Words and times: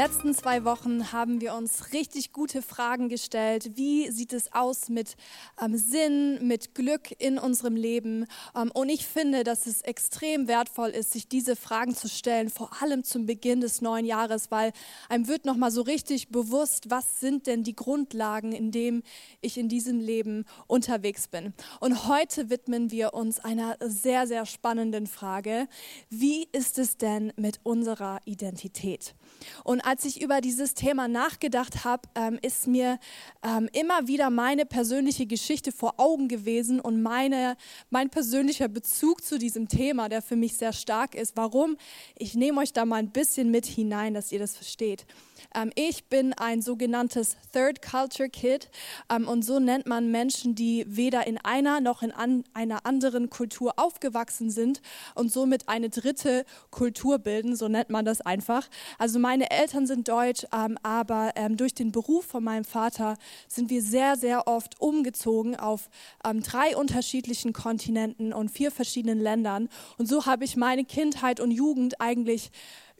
Letzten 0.00 0.34
zwei 0.34 0.64
Wochen 0.64 1.12
haben 1.12 1.42
wir 1.42 1.52
uns 1.52 1.92
richtig 1.92 2.32
gute 2.32 2.62
Fragen 2.62 3.10
gestellt. 3.10 3.76
Wie 3.76 4.10
sieht 4.10 4.32
es 4.32 4.50
aus 4.50 4.88
mit 4.88 5.14
ähm, 5.62 5.76
Sinn, 5.76 6.38
mit 6.48 6.74
Glück 6.74 7.14
in 7.18 7.38
unserem 7.38 7.76
Leben? 7.76 8.24
Ähm, 8.56 8.70
und 8.72 8.88
ich 8.88 9.04
finde, 9.04 9.44
dass 9.44 9.66
es 9.66 9.82
extrem 9.82 10.48
wertvoll 10.48 10.88
ist, 10.88 11.12
sich 11.12 11.28
diese 11.28 11.54
Fragen 11.54 11.94
zu 11.94 12.08
stellen, 12.08 12.48
vor 12.48 12.80
allem 12.80 13.04
zum 13.04 13.26
Beginn 13.26 13.60
des 13.60 13.82
neuen 13.82 14.06
Jahres, 14.06 14.50
weil 14.50 14.72
einem 15.10 15.28
wird 15.28 15.44
nochmal 15.44 15.70
so 15.70 15.82
richtig 15.82 16.30
bewusst, 16.30 16.88
was 16.88 17.20
sind 17.20 17.46
denn 17.46 17.62
die 17.62 17.76
Grundlagen, 17.76 18.52
in 18.52 18.72
denen 18.72 19.02
ich 19.42 19.58
in 19.58 19.68
diesem 19.68 20.00
Leben 20.00 20.46
unterwegs 20.66 21.28
bin. 21.28 21.52
Und 21.78 22.08
heute 22.08 22.48
widmen 22.48 22.90
wir 22.90 23.12
uns 23.12 23.38
einer 23.38 23.76
sehr, 23.80 24.26
sehr 24.26 24.46
spannenden 24.46 25.06
Frage. 25.06 25.68
Wie 26.08 26.48
ist 26.52 26.78
es 26.78 26.96
denn 26.96 27.34
mit 27.36 27.60
unserer 27.64 28.20
Identität? 28.24 29.14
Und 29.62 29.89
als 29.90 30.04
ich 30.04 30.22
über 30.22 30.40
dieses 30.40 30.74
Thema 30.74 31.08
nachgedacht 31.08 31.84
habe, 31.84 32.02
ähm, 32.14 32.38
ist 32.42 32.68
mir 32.68 33.00
ähm, 33.42 33.68
immer 33.72 34.06
wieder 34.06 34.30
meine 34.30 34.64
persönliche 34.64 35.26
Geschichte 35.26 35.72
vor 35.72 35.94
Augen 35.96 36.28
gewesen 36.28 36.78
und 36.78 37.02
meine, 37.02 37.56
mein 37.90 38.08
persönlicher 38.08 38.68
Bezug 38.68 39.24
zu 39.24 39.36
diesem 39.36 39.66
Thema, 39.66 40.08
der 40.08 40.22
für 40.22 40.36
mich 40.36 40.56
sehr 40.56 40.72
stark 40.72 41.16
ist. 41.16 41.36
Warum? 41.36 41.76
Ich 42.16 42.36
nehme 42.36 42.60
euch 42.60 42.72
da 42.72 42.84
mal 42.84 42.98
ein 42.98 43.10
bisschen 43.10 43.50
mit 43.50 43.66
hinein, 43.66 44.14
dass 44.14 44.30
ihr 44.30 44.38
das 44.38 44.54
versteht. 44.54 45.06
Ähm, 45.54 45.72
ich 45.74 46.04
bin 46.04 46.32
ein 46.34 46.62
sogenanntes 46.62 47.36
Third 47.52 47.82
Culture 47.82 48.28
Kid 48.28 48.70
ähm, 49.10 49.26
und 49.26 49.44
so 49.44 49.58
nennt 49.58 49.86
man 49.86 50.10
Menschen, 50.10 50.54
die 50.54 50.84
weder 50.86 51.26
in 51.26 51.38
einer 51.38 51.80
noch 51.80 52.02
in 52.02 52.12
an, 52.12 52.44
einer 52.54 52.86
anderen 52.86 53.30
Kultur 53.30 53.74
aufgewachsen 53.76 54.50
sind 54.50 54.80
und 55.14 55.32
somit 55.32 55.68
eine 55.68 55.90
dritte 55.90 56.44
Kultur 56.70 57.18
bilden, 57.18 57.56
so 57.56 57.68
nennt 57.68 57.90
man 57.90 58.04
das 58.04 58.20
einfach. 58.20 58.68
Also 58.98 59.18
meine 59.18 59.50
Eltern 59.50 59.79
sind 59.86 60.08
deutsch, 60.08 60.46
ähm, 60.52 60.78
aber 60.82 61.32
ähm, 61.36 61.56
durch 61.56 61.74
den 61.74 61.92
Beruf 61.92 62.24
von 62.26 62.44
meinem 62.44 62.64
Vater 62.64 63.16
sind 63.48 63.70
wir 63.70 63.82
sehr, 63.82 64.16
sehr 64.16 64.46
oft 64.46 64.80
umgezogen 64.80 65.56
auf 65.56 65.88
ähm, 66.24 66.42
drei 66.42 66.76
unterschiedlichen 66.76 67.52
Kontinenten 67.52 68.32
und 68.32 68.50
vier 68.50 68.70
verschiedenen 68.70 69.18
Ländern. 69.18 69.68
Und 69.98 70.06
so 70.06 70.26
habe 70.26 70.44
ich 70.44 70.56
meine 70.56 70.84
Kindheit 70.84 71.40
und 71.40 71.50
Jugend 71.50 72.00
eigentlich 72.00 72.50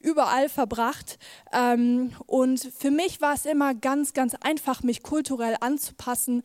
überall 0.01 0.49
verbracht. 0.49 1.19
Ähm, 1.53 2.13
und 2.27 2.61
für 2.61 2.91
mich 2.91 3.21
war 3.21 3.35
es 3.35 3.45
immer 3.47 3.75
ganz, 3.75 4.13
ganz 4.13 4.35
einfach, 4.41 4.83
mich 4.83 5.03
kulturell 5.03 5.57
anzupassen. 5.61 6.43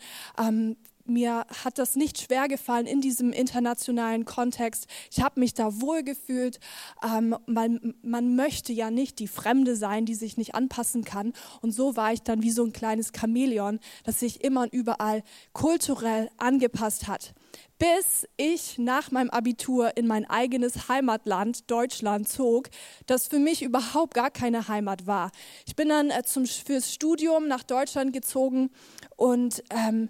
Mir 1.05 1.45
hat 1.63 1.77
das 1.77 1.95
nicht 1.95 2.19
schwer 2.19 2.47
gefallen 2.47 2.87
in 2.87 2.99
diesem 2.99 3.31
internationalen 3.31 4.25
Kontext. 4.25 4.87
Ich 5.11 5.21
habe 5.21 5.39
mich 5.39 5.53
da 5.53 5.81
wohl 5.81 6.03
gefühlt. 6.03 6.59
Ähm, 7.03 7.35
man, 7.45 7.93
man 8.01 8.35
möchte 8.35 8.73
ja 8.73 8.89
nicht 8.89 9.19
die 9.19 9.27
Fremde 9.27 9.75
sein, 9.75 10.05
die 10.05 10.15
sich 10.15 10.37
nicht 10.37 10.55
anpassen 10.55 11.03
kann. 11.03 11.33
Und 11.61 11.71
so 11.71 11.95
war 11.95 12.11
ich 12.11 12.21
dann 12.23 12.41
wie 12.41 12.51
so 12.51 12.63
ein 12.63 12.73
kleines 12.73 13.11
Chamäleon, 13.17 13.79
das 14.03 14.19
sich 14.19 14.43
immer 14.43 14.63
und 14.63 14.73
überall 14.73 15.23
kulturell 15.53 16.29
angepasst 16.37 17.07
hat 17.07 17.33
bis 17.77 18.25
ich 18.37 18.77
nach 18.77 19.11
meinem 19.11 19.29
Abitur 19.29 19.97
in 19.97 20.07
mein 20.07 20.29
eigenes 20.29 20.87
Heimatland 20.87 21.69
Deutschland 21.69 22.27
zog, 22.27 22.69
das 23.05 23.27
für 23.27 23.39
mich 23.39 23.63
überhaupt 23.63 24.13
gar 24.13 24.31
keine 24.31 24.67
Heimat 24.67 25.07
war. 25.07 25.31
Ich 25.65 25.75
bin 25.75 25.89
dann 25.89 26.09
äh, 26.09 26.23
zum, 26.23 26.45
fürs 26.45 26.93
Studium 26.93 27.47
nach 27.47 27.63
Deutschland 27.63 28.13
gezogen 28.13 28.69
und 29.17 29.63
ähm, 29.69 30.09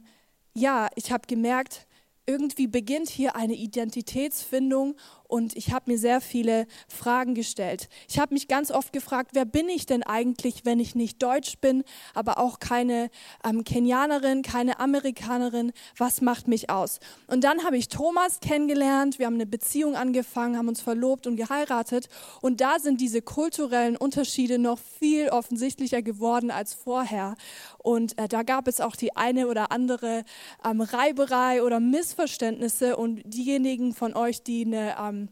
ja, 0.56 0.88
ich 0.96 1.12
habe 1.12 1.28
gemerkt, 1.28 1.86
irgendwie 2.26 2.68
beginnt 2.68 3.10
hier 3.10 3.36
eine 3.36 3.54
Identitätsfindung 3.54 4.96
und 5.28 5.56
ich 5.56 5.74
habe 5.74 5.92
mir 5.92 5.98
sehr 5.98 6.22
viele 6.22 6.68
Fragen 6.88 7.36
gestellt. 7.36 7.90
Ich 8.08 8.20
habe 8.20 8.34
mich 8.34 8.48
ganz 8.48 8.72
oft 8.72 8.94
gefragt, 8.94 9.32
wer 9.34 9.46
bin 9.46 9.70
ich 9.70 9.86
denn 9.86 10.04
eigentlich, 10.04 10.66
wenn 10.66 10.80
ich 10.80 10.96
nicht 10.96 11.22
Deutsch 11.22 11.58
bin, 11.60 11.84
aber 12.14 12.38
auch 12.38 12.60
keine 12.60 13.10
ähm, 13.44 13.64
Kenianerin, 13.64 14.42
keine 14.42 14.80
Amerikanerin, 14.80 15.72
was 15.98 16.22
macht 16.22 16.48
mich 16.48 16.70
aus? 16.70 17.00
Und 17.28 17.44
dann 17.44 17.64
habe 17.64 17.78
ich 17.78 17.90
Thomas 17.90 18.40
kennengelernt, 18.40 19.20
wir 19.20 19.26
haben 19.26 19.36
eine 19.36 19.46
Beziehung 19.46 19.96
angefangen, 19.96 20.58
haben 20.58 20.68
uns 20.68 20.82
verlobt 20.82 21.28
und 21.28 21.36
geheiratet 21.36 22.10
und 22.42 22.62
da 22.62 22.80
sind 22.80 23.02
diese 23.02 23.22
kulturellen 23.22 23.98
Unterschiede 23.98 24.60
noch 24.60 24.80
viel 24.80 25.30
offensichtlicher 25.30 26.02
geworden 26.02 26.52
als 26.52 26.74
vorher. 26.74 27.36
Und 27.78 28.18
äh, 28.18 28.28
da 28.28 28.44
gab 28.44 28.68
es 28.68 28.82
auch 28.82 28.96
die 28.96 29.16
eine 29.16 29.48
oder 29.48 29.72
andere 29.72 30.24
ähm, 30.64 30.82
Reiberei 30.82 31.62
oder 31.62 31.80
Missverständnisse 31.80 32.98
und 32.98 33.22
diejenigen 33.26 33.94
von 33.94 34.16
euch, 34.16 34.42
die 34.44 34.66
eine 34.66 34.96
ähm, 35.00 35.25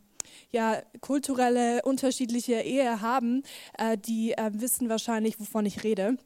ja, 0.54 0.82
kulturelle, 1.02 1.82
unterschiedliche 1.82 2.62
Ehe 2.62 3.02
haben, 3.02 3.44
äh, 3.78 3.98
die 3.98 4.34
äh, 4.34 4.52
wissen 4.54 4.88
wahrscheinlich, 4.88 5.40
wovon 5.40 5.66
ich 5.66 5.84
rede. 5.84 6.18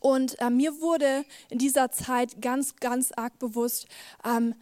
Und 0.00 0.40
äh, 0.40 0.50
mir 0.50 0.80
wurde 0.80 1.24
in 1.48 1.58
dieser 1.58 1.90
Zeit 1.90 2.42
ganz, 2.42 2.76
ganz 2.76 3.12
arg 3.12 3.38
bewusst, 3.38 3.86
ähm, 4.24 4.54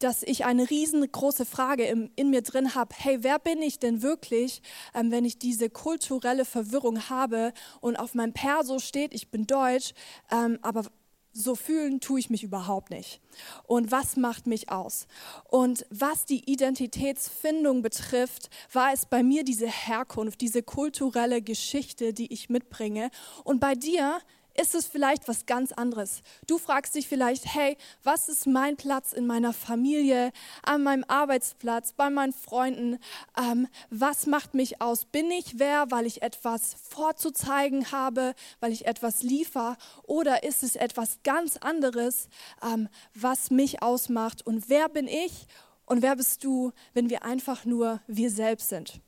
dass 0.00 0.22
ich 0.22 0.44
eine 0.44 0.68
riesengroße 0.68 1.46
Frage 1.46 1.84
im, 1.84 2.10
in 2.16 2.30
mir 2.30 2.42
drin 2.42 2.74
habe. 2.74 2.94
Hey, 2.98 3.18
wer 3.22 3.38
bin 3.38 3.62
ich 3.62 3.78
denn 3.78 4.02
wirklich, 4.02 4.60
ähm, 4.94 5.10
wenn 5.10 5.24
ich 5.24 5.38
diese 5.38 5.70
kulturelle 5.70 6.44
Verwirrung 6.44 7.08
habe 7.08 7.52
und 7.80 7.96
auf 7.96 8.14
meinem 8.14 8.32
Perso 8.32 8.80
steht, 8.80 9.14
ich 9.14 9.30
bin 9.30 9.46
deutsch, 9.46 9.94
ähm, 10.30 10.58
aber 10.62 10.86
so 11.32 11.54
fühlen 11.54 12.00
tue 12.00 12.20
ich 12.20 12.30
mich 12.30 12.42
überhaupt 12.42 12.90
nicht. 12.90 13.20
Und 13.64 13.90
was 13.90 14.16
macht 14.16 14.46
mich 14.46 14.70
aus? 14.70 15.06
Und 15.48 15.86
was 15.90 16.24
die 16.24 16.50
Identitätsfindung 16.50 17.82
betrifft, 17.82 18.50
war 18.72 18.92
es 18.92 19.06
bei 19.06 19.22
mir 19.22 19.44
diese 19.44 19.66
Herkunft, 19.66 20.40
diese 20.40 20.62
kulturelle 20.62 21.42
Geschichte, 21.42 22.12
die 22.12 22.32
ich 22.32 22.50
mitbringe. 22.50 23.10
Und 23.44 23.60
bei 23.60 23.74
dir 23.74 24.20
ist 24.54 24.74
es 24.74 24.86
vielleicht 24.86 25.28
was 25.28 25.46
ganz 25.46 25.72
anderes. 25.72 26.22
Du 26.46 26.58
fragst 26.58 26.94
dich 26.94 27.08
vielleicht, 27.08 27.46
hey, 27.46 27.76
was 28.02 28.28
ist 28.28 28.46
mein 28.46 28.76
Platz 28.76 29.12
in 29.12 29.26
meiner 29.26 29.52
Familie, 29.52 30.32
an 30.62 30.82
meinem 30.82 31.04
Arbeitsplatz, 31.08 31.92
bei 31.92 32.10
meinen 32.10 32.32
Freunden? 32.32 32.98
Ähm, 33.38 33.68
was 33.90 34.26
macht 34.26 34.54
mich 34.54 34.80
aus? 34.80 35.04
Bin 35.04 35.30
ich 35.30 35.58
wer, 35.58 35.90
weil 35.90 36.06
ich 36.06 36.22
etwas 36.22 36.74
vorzuzeigen 36.90 37.92
habe, 37.92 38.34
weil 38.60 38.72
ich 38.72 38.86
etwas 38.86 39.22
liefere? 39.22 39.76
Oder 40.04 40.42
ist 40.42 40.62
es 40.62 40.76
etwas 40.76 41.18
ganz 41.24 41.56
anderes, 41.56 42.28
ähm, 42.62 42.88
was 43.14 43.50
mich 43.50 43.82
ausmacht? 43.82 44.46
Und 44.46 44.68
wer 44.68 44.88
bin 44.88 45.08
ich 45.08 45.46
und 45.86 46.02
wer 46.02 46.16
bist 46.16 46.44
du, 46.44 46.72
wenn 46.94 47.10
wir 47.10 47.24
einfach 47.24 47.64
nur 47.64 48.00
wir 48.06 48.30
selbst 48.30 48.68
sind? 48.68 49.00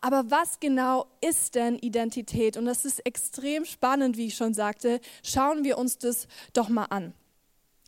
Aber 0.00 0.30
was 0.30 0.60
genau 0.60 1.06
ist 1.20 1.54
denn 1.54 1.76
Identität? 1.78 2.56
Und 2.56 2.64
das 2.66 2.84
ist 2.84 3.04
extrem 3.06 3.64
spannend, 3.64 4.16
wie 4.16 4.26
ich 4.26 4.34
schon 4.34 4.54
sagte. 4.54 5.00
Schauen 5.22 5.64
wir 5.64 5.78
uns 5.78 5.98
das 5.98 6.26
doch 6.52 6.68
mal 6.68 6.86
an. 6.86 7.14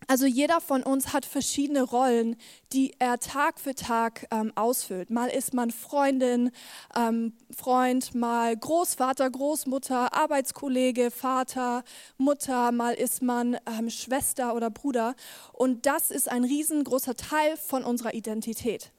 Also 0.08 0.26
jeder 0.26 0.60
von 0.60 0.82
uns 0.82 1.12
hat 1.12 1.24
verschiedene 1.24 1.82
Rollen, 1.82 2.36
die 2.72 2.94
er 2.98 3.18
Tag 3.18 3.60
für 3.60 3.74
Tag 3.74 4.26
ähm, 4.30 4.52
ausfüllt. 4.56 5.10
Mal 5.10 5.28
ist 5.28 5.54
man 5.54 5.70
Freundin, 5.70 6.50
ähm, 6.96 7.34
Freund, 7.54 8.14
mal 8.14 8.56
Großvater, 8.56 9.30
Großmutter, 9.30 10.14
Arbeitskollege, 10.14 11.10
Vater, 11.10 11.84
Mutter, 12.18 12.72
mal 12.72 12.94
ist 12.94 13.22
man 13.22 13.56
ähm, 13.66 13.90
Schwester 13.90 14.54
oder 14.54 14.70
Bruder. 14.70 15.14
Und 15.52 15.86
das 15.86 16.10
ist 16.10 16.30
ein 16.30 16.44
riesengroßer 16.44 17.14
Teil 17.14 17.56
von 17.56 17.84
unserer 17.84 18.14
Identität 18.14 18.92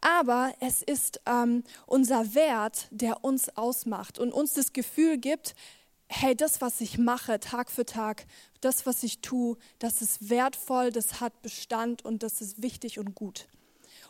aber 0.00 0.54
es 0.60 0.82
ist 0.82 1.20
ähm, 1.26 1.64
unser 1.86 2.34
Wert, 2.34 2.88
der 2.90 3.24
uns 3.24 3.56
ausmacht 3.56 4.18
und 4.18 4.32
uns 4.32 4.54
das 4.54 4.72
Gefühl 4.72 5.18
gibt, 5.18 5.54
hey, 6.08 6.34
das, 6.34 6.60
was 6.60 6.80
ich 6.80 6.98
mache 6.98 7.38
Tag 7.38 7.70
für 7.70 7.86
Tag, 7.86 8.26
das, 8.60 8.84
was 8.84 9.02
ich 9.02 9.20
tue, 9.20 9.56
das 9.78 10.02
ist 10.02 10.28
wertvoll, 10.28 10.90
das 10.90 11.20
hat 11.20 11.40
Bestand 11.42 12.04
und 12.04 12.22
das 12.22 12.40
ist 12.40 12.62
wichtig 12.62 12.98
und 12.98 13.14
gut. 13.14 13.46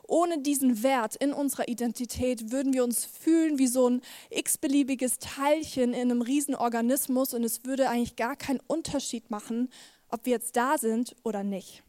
Ohne 0.08 0.38
diesen 0.38 0.82
Wert 0.82 1.14
in 1.16 1.32
unserer 1.32 1.68
Identität 1.68 2.50
würden 2.50 2.72
wir 2.72 2.84
uns 2.84 3.04
fühlen 3.04 3.58
wie 3.58 3.66
so 3.66 3.88
ein 3.88 4.02
x-beliebiges 4.30 5.18
Teilchen 5.18 5.92
in 5.92 6.10
einem 6.10 6.22
Riesenorganismus 6.22 7.34
und 7.34 7.44
es 7.44 7.64
würde 7.64 7.88
eigentlich 7.88 8.16
gar 8.16 8.34
keinen 8.34 8.60
Unterschied 8.66 9.30
machen, 9.30 9.70
ob 10.08 10.24
wir 10.24 10.32
jetzt 10.32 10.56
da 10.56 10.78
sind 10.78 11.14
oder 11.22 11.44
nicht. 11.44 11.82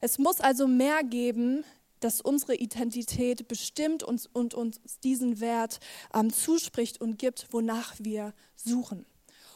Es 0.00 0.18
muss 0.18 0.40
also 0.40 0.66
mehr 0.66 1.02
geben 1.02 1.64
dass 2.06 2.20
unsere 2.20 2.54
Identität 2.54 3.48
bestimmt 3.48 4.04
uns 4.04 4.28
und 4.32 4.54
uns 4.54 4.78
diesen 5.02 5.40
Wert 5.40 5.80
ähm, 6.14 6.32
zuspricht 6.32 7.00
und 7.00 7.18
gibt, 7.18 7.48
wonach 7.50 7.94
wir 7.98 8.32
suchen. 8.54 9.04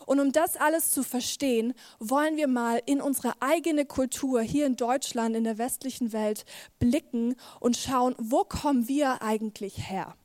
Und 0.05 0.19
um 0.19 0.33
das 0.33 0.57
alles 0.57 0.91
zu 0.91 1.05
verstehen, 1.05 1.75
wollen 2.01 2.37
wir 2.37 2.49
mal 2.49 2.83
in 2.87 3.01
unsere 3.01 3.41
eigene 3.41 3.87
Kultur 3.87 4.41
hier 4.41 4.67
in 4.67 4.75
Deutschland, 4.75 5.37
in 5.37 5.45
der 5.45 5.59
westlichen 5.59 6.13
Welt 6.13 6.45
blicken 6.81 7.37
und 7.61 7.77
schauen, 7.77 8.17
wo 8.19 8.43
kommen 8.43 8.89
wir 8.89 9.23
eigentlich 9.23 9.89
her? 9.89 10.17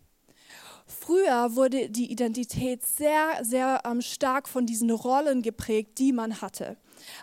Früher 0.87 1.55
wurde 1.55 1.91
die 1.91 2.11
Identität 2.11 2.83
sehr, 2.83 3.43
sehr 3.43 3.83
ähm, 3.85 4.01
stark 4.01 4.49
von 4.49 4.65
diesen 4.65 4.89
Rollen 4.89 5.43
geprägt, 5.43 5.99
die 5.99 6.11
man 6.11 6.41
hatte. 6.41 6.75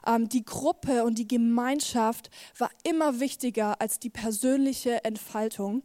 Ähm, 0.07 0.29
die 0.29 0.45
Gruppe 0.45 1.05
und 1.05 1.19
die 1.19 1.29
Gemeinschaft 1.29 2.31
war 2.59 2.71
immer 2.85 3.21
wichtiger 3.21 3.81
als 3.81 3.99
die 3.99 4.11
persönliche 4.11 5.05
Entfaltung. 5.05 5.83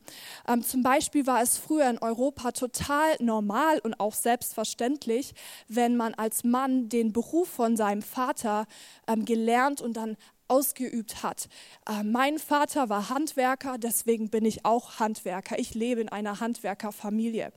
Ähm, 0.48 0.64
zum 0.64 0.84
Beispiel 0.84 1.28
war 1.28 1.42
es 1.42 1.58
früher 1.58 1.90
in 1.90 1.98
Europa 2.00 2.52
total 2.52 3.16
normal 3.20 3.80
und 3.80 4.00
auch 4.00 4.14
selbstverständlich, 4.14 5.34
wenn 5.68 5.96
man 5.96 6.14
als 6.14 6.44
Mann 6.44 6.90
den 6.90 7.14
Beruf 7.14 7.50
von 7.50 7.78
seinem 7.78 8.02
Vater 8.02 8.68
ähm, 9.08 9.26
gelernt 9.26 9.82
und 9.82 9.98
dann 9.98 10.18
ausgeübt 10.48 11.24
hat. 11.24 11.48
Äh, 11.88 12.04
mein 12.04 12.40
Vater 12.40 12.90
war 12.90 13.10
Handwerker, 13.10 13.78
deswegen 13.78 14.30
bin 14.30 14.46
ich 14.46 14.66
auch 14.66 15.00
Handwerker. 15.00 15.60
Ich 15.60 15.74
lebe 15.74 16.02
in 16.02 16.10
einer 16.10 16.40
Handwerkerfamilie. 16.40 17.52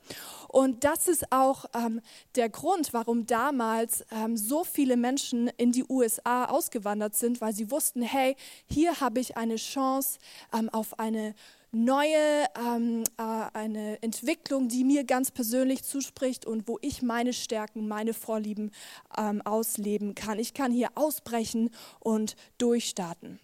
Und 0.49 0.85
das 0.85 1.09
ist 1.09 1.31
auch 1.33 1.67
ähm, 1.75 2.01
der 2.35 2.49
Grund, 2.49 2.93
warum 2.93 3.27
damals 3.27 4.05
ähm, 4.11 4.37
so 4.37 4.65
viele 4.65 4.97
Menschen 4.97 5.49
in 5.57 5.73
die 5.73 5.85
USA 5.89 6.47
ausgewandert 6.47 7.17
sind, 7.17 7.41
weil 7.41 7.53
sie 7.53 7.71
wussten, 7.71 8.03
hey, 8.03 8.37
hier 8.67 9.01
habe 9.01 9.21
ich 9.21 9.37
eine 9.37 9.57
Chance 9.57 10.19
ähm, 10.53 10.69
auf 10.71 10.99
eine 10.99 11.35
neue, 11.73 12.47
ähm, 12.57 13.05
äh, 13.17 13.23
eine 13.53 14.03
Entwicklung, 14.03 14.69
die 14.69 14.85
mir 14.85 15.05
ganz 15.05 15.31
persönlich 15.31 15.85
zuspricht 15.85 16.47
und 16.47 16.69
wo 16.69 16.79
ich 16.81 17.03
meine 17.03 17.33
Stärken, 17.33 17.89
meine 17.89 18.15
Vorlieben 18.15 18.71
ähm, 19.17 19.43
ausleben 19.43 20.15
kann. 20.15 20.39
Ich 20.39 20.55
kann 20.55 20.73
hier 20.73 20.91
ausbrechen 20.95 21.71
und 22.01 22.37
durchstarten. 22.59 23.41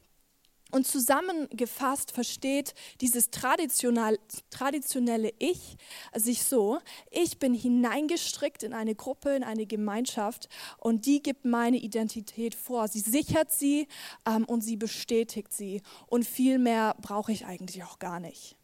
Und 0.72 0.86
zusammengefasst 0.86 2.10
versteht 2.10 2.74
dieses 3.00 3.30
traditionelle 3.30 4.18
Ich 5.38 5.76
sich 6.14 6.42
so, 6.42 6.80
ich 7.10 7.38
bin 7.38 7.54
hineingestrickt 7.54 8.64
in 8.64 8.72
eine 8.72 8.96
Gruppe, 8.96 9.36
in 9.36 9.44
eine 9.44 9.66
Gemeinschaft 9.66 10.48
und 10.78 11.06
die 11.06 11.22
gibt 11.22 11.44
meine 11.44 11.76
Identität 11.76 12.56
vor. 12.56 12.88
Sie 12.88 12.98
sichert 12.98 13.52
sie 13.52 13.86
ähm, 14.26 14.44
und 14.44 14.62
sie 14.62 14.76
bestätigt 14.76 15.52
sie. 15.52 15.82
Und 16.08 16.26
viel 16.26 16.58
mehr 16.58 16.96
brauche 17.00 17.30
ich 17.30 17.46
eigentlich 17.46 17.84
auch 17.84 18.00
gar 18.00 18.18
nicht. 18.18 18.56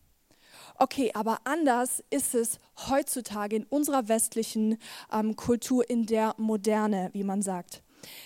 Okay, 0.77 1.13
aber 1.15 1.39
anders 1.45 2.03
ist 2.11 2.35
es 2.35 2.59
heutzutage 2.89 3.55
in 3.57 3.65
unserer 3.65 4.09
westlichen 4.09 4.79
ähm, 5.13 5.37
Kultur, 5.37 5.89
in 5.89 6.07
der 6.07 6.35
Moderne, 6.37 7.11
wie 7.13 7.25
man 7.25 7.43
sagt. 7.43 7.83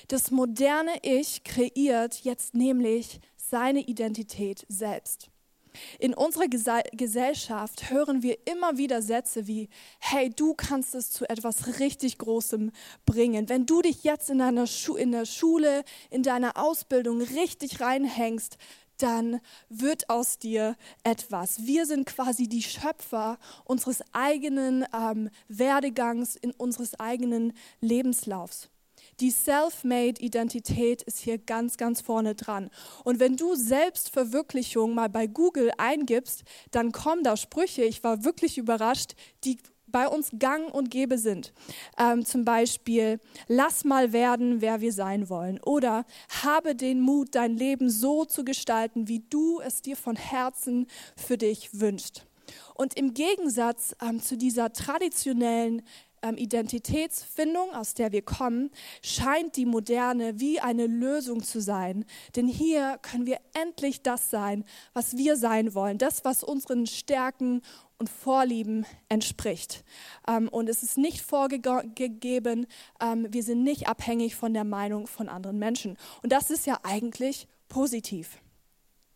Das 0.08 0.30
moderne 0.30 0.92
Ich 1.02 1.44
kreiert 1.44 2.24
jetzt 2.24 2.54
nämlich 2.54 3.20
seine 3.50 3.80
Identität 3.80 4.64
selbst. 4.68 5.30
In 5.98 6.14
unserer 6.14 6.46
Gesellschaft 6.48 7.90
hören 7.90 8.22
wir 8.22 8.38
immer 8.46 8.78
wieder 8.78 9.02
Sätze 9.02 9.46
wie, 9.46 9.68
hey, 9.98 10.30
du 10.30 10.54
kannst 10.54 10.94
es 10.94 11.10
zu 11.10 11.28
etwas 11.28 11.78
richtig 11.78 12.18
Großem 12.18 12.72
bringen. 13.04 13.48
Wenn 13.48 13.66
du 13.66 13.82
dich 13.82 14.04
jetzt 14.04 14.30
in, 14.30 14.38
deiner 14.38 14.66
Schu 14.66 14.96
in 14.96 15.12
der 15.12 15.26
Schule, 15.26 15.84
in 16.10 16.22
deiner 16.22 16.56
Ausbildung 16.56 17.20
richtig 17.20 17.80
reinhängst, 17.80 18.56
dann 18.98 19.40
wird 19.68 20.08
aus 20.08 20.38
dir 20.38 20.74
etwas. 21.04 21.66
Wir 21.66 21.84
sind 21.84 22.06
quasi 22.06 22.48
die 22.48 22.62
Schöpfer 22.62 23.38
unseres 23.64 24.02
eigenen 24.12 24.86
ähm, 24.94 25.28
Werdegangs, 25.48 26.36
in 26.36 26.52
unseres 26.52 26.98
eigenen 26.98 27.52
Lebenslaufs. 27.82 28.70
Die 29.20 29.30
Self-Made-Identität 29.30 31.02
ist 31.02 31.18
hier 31.18 31.38
ganz, 31.38 31.78
ganz 31.78 32.02
vorne 32.02 32.34
dran. 32.34 32.70
Und 33.02 33.18
wenn 33.18 33.36
du 33.36 33.54
Selbstverwirklichung 33.54 34.94
mal 34.94 35.08
bei 35.08 35.26
Google 35.26 35.70
eingibst, 35.78 36.44
dann 36.70 36.92
kommen 36.92 37.24
da 37.24 37.36
Sprüche, 37.36 37.82
ich 37.84 38.04
war 38.04 38.24
wirklich 38.24 38.58
überrascht, 38.58 39.14
die 39.44 39.56
bei 39.86 40.08
uns 40.08 40.30
gang 40.38 40.72
und 40.74 40.90
gäbe 40.90 41.16
sind. 41.16 41.54
Ähm, 41.98 42.26
zum 42.26 42.44
Beispiel, 42.44 43.18
lass 43.48 43.84
mal 43.84 44.12
werden, 44.12 44.60
wer 44.60 44.82
wir 44.82 44.92
sein 44.92 45.30
wollen. 45.30 45.60
Oder 45.62 46.04
habe 46.42 46.74
den 46.74 47.00
Mut, 47.00 47.34
dein 47.34 47.56
Leben 47.56 47.88
so 47.88 48.26
zu 48.26 48.44
gestalten, 48.44 49.08
wie 49.08 49.20
du 49.30 49.60
es 49.60 49.80
dir 49.80 49.96
von 49.96 50.16
Herzen 50.16 50.88
für 51.16 51.38
dich 51.38 51.80
wünschst. 51.80 52.26
Und 52.74 52.94
im 52.96 53.14
Gegensatz 53.14 53.96
ähm, 54.02 54.20
zu 54.20 54.36
dieser 54.36 54.72
traditionellen 54.72 55.82
ähm, 56.26 56.36
Identitätsfindung, 56.36 57.74
aus 57.74 57.94
der 57.94 58.12
wir 58.12 58.22
kommen, 58.22 58.70
scheint 59.02 59.56
die 59.56 59.66
moderne 59.66 60.40
wie 60.40 60.60
eine 60.60 60.86
Lösung 60.86 61.42
zu 61.42 61.60
sein. 61.60 62.04
Denn 62.34 62.48
hier 62.48 62.98
können 63.02 63.26
wir 63.26 63.38
endlich 63.54 64.02
das 64.02 64.30
sein, 64.30 64.64
was 64.92 65.16
wir 65.16 65.36
sein 65.36 65.74
wollen, 65.74 65.98
das, 65.98 66.24
was 66.24 66.42
unseren 66.42 66.86
Stärken 66.86 67.62
und 67.98 68.10
Vorlieben 68.10 68.84
entspricht. 69.08 69.84
Ähm, 70.28 70.48
und 70.48 70.68
es 70.68 70.82
ist 70.82 70.98
nicht 70.98 71.22
vorgegeben, 71.22 72.66
ähm, 73.00 73.26
wir 73.30 73.42
sind 73.42 73.62
nicht 73.62 73.88
abhängig 73.88 74.36
von 74.36 74.52
der 74.52 74.64
Meinung 74.64 75.06
von 75.06 75.28
anderen 75.28 75.58
Menschen. 75.58 75.96
Und 76.22 76.32
das 76.32 76.50
ist 76.50 76.66
ja 76.66 76.80
eigentlich 76.82 77.48
positiv. 77.68 78.38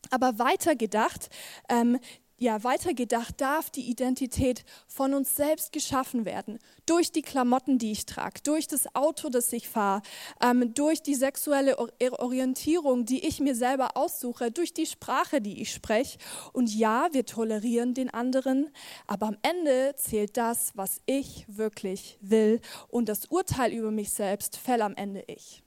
Aber 0.08 0.38
weiter 0.38 0.74
gedacht, 0.76 1.28
ähm, 1.68 1.98
ja, 2.40 2.64
weitergedacht 2.64 3.38
darf 3.38 3.68
die 3.68 3.90
Identität 3.90 4.64
von 4.88 5.12
uns 5.12 5.36
selbst 5.36 5.72
geschaffen 5.72 6.24
werden. 6.24 6.58
Durch 6.86 7.12
die 7.12 7.20
Klamotten, 7.20 7.76
die 7.76 7.92
ich 7.92 8.06
trage, 8.06 8.40
durch 8.42 8.66
das 8.66 8.94
Auto, 8.94 9.28
das 9.28 9.52
ich 9.52 9.68
fahre, 9.68 10.00
ähm, 10.42 10.72
durch 10.72 11.02
die 11.02 11.14
sexuelle 11.14 11.76
Orientierung, 11.78 13.04
die 13.04 13.26
ich 13.26 13.40
mir 13.40 13.54
selber 13.54 13.94
aussuche, 13.94 14.50
durch 14.50 14.72
die 14.72 14.86
Sprache, 14.86 15.42
die 15.42 15.60
ich 15.60 15.70
spreche. 15.70 16.16
Und 16.54 16.74
ja, 16.74 17.08
wir 17.12 17.26
tolerieren 17.26 17.92
den 17.92 18.08
anderen, 18.08 18.70
aber 19.06 19.26
am 19.26 19.36
Ende 19.42 19.94
zählt 19.96 20.38
das, 20.38 20.72
was 20.74 21.02
ich 21.04 21.44
wirklich 21.46 22.16
will. 22.22 22.62
Und 22.88 23.10
das 23.10 23.26
Urteil 23.26 23.70
über 23.70 23.90
mich 23.90 24.10
selbst 24.10 24.56
fällt 24.56 24.80
am 24.80 24.94
Ende 24.96 25.22
ich. 25.26 25.62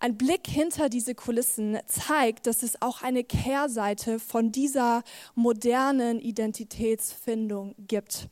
Ein 0.00 0.16
Blick 0.16 0.46
hinter 0.46 0.88
diese 0.88 1.16
Kulissen 1.16 1.76
zeigt, 1.86 2.46
dass 2.46 2.62
es 2.62 2.80
auch 2.80 3.02
eine 3.02 3.24
Kehrseite 3.24 4.20
von 4.20 4.52
dieser 4.52 5.02
modernen 5.34 6.20
Identitätsfindung 6.20 7.74
gibt. 7.78 8.28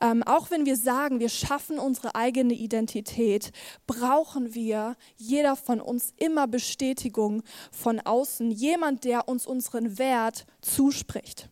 Ähm, 0.00 0.22
auch 0.22 0.50
wenn 0.50 0.64
wir 0.64 0.76
sagen, 0.76 1.20
wir 1.20 1.28
schaffen 1.28 1.78
unsere 1.78 2.14
eigene 2.14 2.54
Identität, 2.54 3.52
brauchen 3.86 4.54
wir, 4.54 4.96
jeder 5.16 5.56
von 5.56 5.82
uns, 5.82 6.14
immer 6.16 6.48
Bestätigung 6.48 7.42
von 7.70 8.00
außen, 8.00 8.50
jemand, 8.50 9.04
der 9.04 9.28
uns 9.28 9.46
unseren 9.46 9.98
Wert 9.98 10.46
zuspricht. 10.62 11.50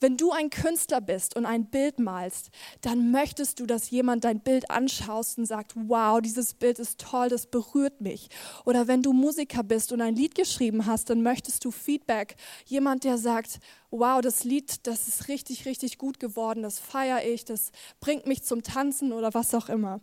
Wenn 0.00 0.16
du 0.16 0.32
ein 0.32 0.50
Künstler 0.50 1.00
bist 1.00 1.36
und 1.36 1.46
ein 1.46 1.66
Bild 1.66 1.98
malst, 1.98 2.50
dann 2.80 3.10
möchtest 3.10 3.60
du, 3.60 3.66
dass 3.66 3.90
jemand 3.90 4.24
dein 4.24 4.40
Bild 4.40 4.70
anschaust 4.70 5.38
und 5.38 5.46
sagt, 5.46 5.72
wow, 5.74 6.20
dieses 6.20 6.54
Bild 6.54 6.78
ist 6.78 7.00
toll, 7.00 7.28
das 7.28 7.46
berührt 7.46 8.00
mich. 8.00 8.28
Oder 8.64 8.88
wenn 8.88 9.02
du 9.02 9.12
Musiker 9.12 9.62
bist 9.62 9.92
und 9.92 10.00
ein 10.00 10.16
Lied 10.16 10.34
geschrieben 10.34 10.86
hast, 10.86 11.10
dann 11.10 11.22
möchtest 11.22 11.64
du 11.64 11.70
Feedback. 11.70 12.36
Jemand, 12.66 13.04
der 13.04 13.18
sagt, 13.18 13.60
wow, 13.90 14.20
das 14.20 14.44
Lied, 14.44 14.86
das 14.86 15.08
ist 15.08 15.28
richtig, 15.28 15.66
richtig 15.66 15.98
gut 15.98 16.20
geworden, 16.20 16.62
das 16.62 16.78
feiere 16.78 17.24
ich, 17.24 17.44
das 17.44 17.72
bringt 18.00 18.26
mich 18.26 18.42
zum 18.42 18.62
Tanzen 18.62 19.12
oder 19.12 19.34
was 19.34 19.54
auch 19.54 19.68
immer. 19.68 20.00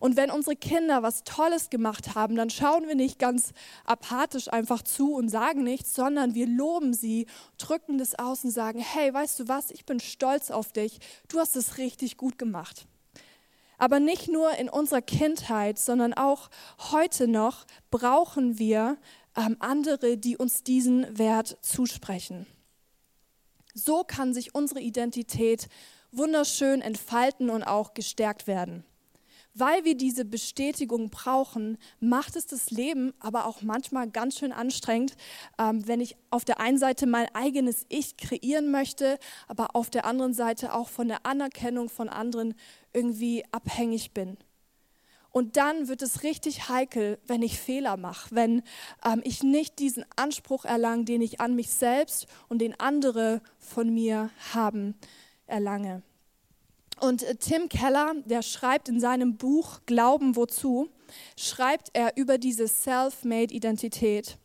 Und 0.00 0.16
wenn 0.16 0.30
unsere 0.30 0.56
Kinder 0.56 1.02
was 1.02 1.24
Tolles 1.24 1.70
gemacht 1.70 2.14
haben, 2.14 2.36
dann 2.36 2.50
schauen 2.50 2.86
wir 2.88 2.94
nicht 2.94 3.18
ganz 3.18 3.52
apathisch 3.84 4.52
einfach 4.52 4.82
zu 4.82 5.14
und 5.14 5.28
sagen 5.28 5.62
nichts, 5.62 5.94
sondern 5.94 6.34
wir 6.34 6.46
loben 6.46 6.94
sie, 6.94 7.26
drücken 7.58 7.98
das 7.98 8.18
aus 8.18 8.44
und 8.44 8.50
sagen, 8.50 8.80
hey, 8.80 9.12
weißt 9.12 9.40
du 9.40 9.48
was, 9.48 9.70
ich 9.70 9.84
bin 9.84 10.00
stolz 10.00 10.50
auf 10.50 10.72
dich, 10.72 10.98
du 11.28 11.38
hast 11.38 11.56
es 11.56 11.78
richtig 11.78 12.16
gut 12.16 12.38
gemacht. 12.38 12.86
Aber 13.78 13.98
nicht 13.98 14.28
nur 14.28 14.52
in 14.58 14.68
unserer 14.68 15.02
Kindheit, 15.02 15.78
sondern 15.78 16.14
auch 16.14 16.50
heute 16.92 17.26
noch 17.26 17.66
brauchen 17.90 18.58
wir 18.58 18.96
ähm, 19.36 19.56
andere, 19.58 20.16
die 20.18 20.36
uns 20.36 20.62
diesen 20.62 21.18
Wert 21.18 21.58
zusprechen. 21.62 22.46
So 23.74 24.04
kann 24.04 24.34
sich 24.34 24.54
unsere 24.54 24.80
Identität 24.80 25.68
wunderschön 26.12 26.82
entfalten 26.82 27.50
und 27.50 27.62
auch 27.64 27.94
gestärkt 27.94 28.46
werden. 28.46 28.84
Weil 29.54 29.84
wir 29.84 29.96
diese 29.96 30.24
Bestätigung 30.24 31.10
brauchen, 31.10 31.76
macht 32.00 32.36
es 32.36 32.46
das 32.46 32.70
Leben 32.70 33.12
aber 33.20 33.46
auch 33.46 33.60
manchmal 33.60 34.08
ganz 34.08 34.38
schön 34.38 34.52
anstrengend, 34.52 35.14
ähm, 35.58 35.86
wenn 35.86 36.00
ich 36.00 36.16
auf 36.30 36.44
der 36.44 36.58
einen 36.58 36.78
Seite 36.78 37.06
mein 37.06 37.28
eigenes 37.34 37.84
Ich 37.90 38.16
kreieren 38.16 38.70
möchte, 38.70 39.18
aber 39.48 39.76
auf 39.76 39.90
der 39.90 40.06
anderen 40.06 40.32
Seite 40.32 40.74
auch 40.74 40.88
von 40.88 41.08
der 41.08 41.26
Anerkennung 41.26 41.90
von 41.90 42.08
anderen 42.08 42.54
irgendwie 42.94 43.44
abhängig 43.52 44.12
bin. 44.12 44.38
Und 45.32 45.56
dann 45.56 45.88
wird 45.88 46.02
es 46.02 46.22
richtig 46.22 46.68
heikel, 46.68 47.18
wenn 47.26 47.42
ich 47.42 47.58
Fehler 47.58 47.96
mache, 47.96 48.34
wenn 48.34 48.62
ähm, 49.04 49.22
ich 49.24 49.42
nicht 49.42 49.78
diesen 49.78 50.04
Anspruch 50.16 50.64
erlange, 50.64 51.04
den 51.04 51.22
ich 51.22 51.40
an 51.40 51.54
mich 51.54 51.70
selbst 51.70 52.26
und 52.48 52.58
den 52.58 52.78
andere 52.78 53.40
von 53.58 53.92
mir 53.92 54.30
haben, 54.52 54.94
erlange. 55.46 56.02
Und 57.02 57.24
äh, 57.24 57.34
Tim 57.34 57.68
Keller, 57.68 58.14
der 58.26 58.42
schreibt 58.42 58.88
in 58.88 59.00
seinem 59.00 59.36
Buch 59.36 59.80
Glauben 59.86 60.36
wozu, 60.36 60.88
schreibt 61.36 61.90
er 61.94 62.16
über 62.16 62.38
diese 62.38 62.68
Self-Made-Identität. 62.68 64.38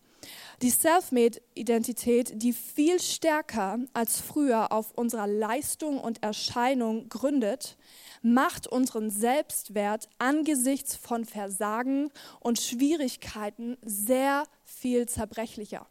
Die 0.63 0.71
Self-Made-Identität, 0.71 2.41
die 2.41 2.53
viel 2.53 2.99
stärker 2.99 3.77
als 3.93 4.19
früher 4.19 4.71
auf 4.71 4.91
unserer 4.95 5.27
Leistung 5.27 5.99
und 5.99 6.23
Erscheinung 6.23 7.09
gründet, 7.09 7.77
macht 8.23 8.65
unseren 8.65 9.11
Selbstwert 9.11 10.09
angesichts 10.17 10.95
von 10.95 11.25
Versagen 11.25 12.09
und 12.39 12.59
Schwierigkeiten 12.59 13.77
sehr 13.83 14.45
viel 14.63 15.07
zerbrechlicher. 15.07 15.85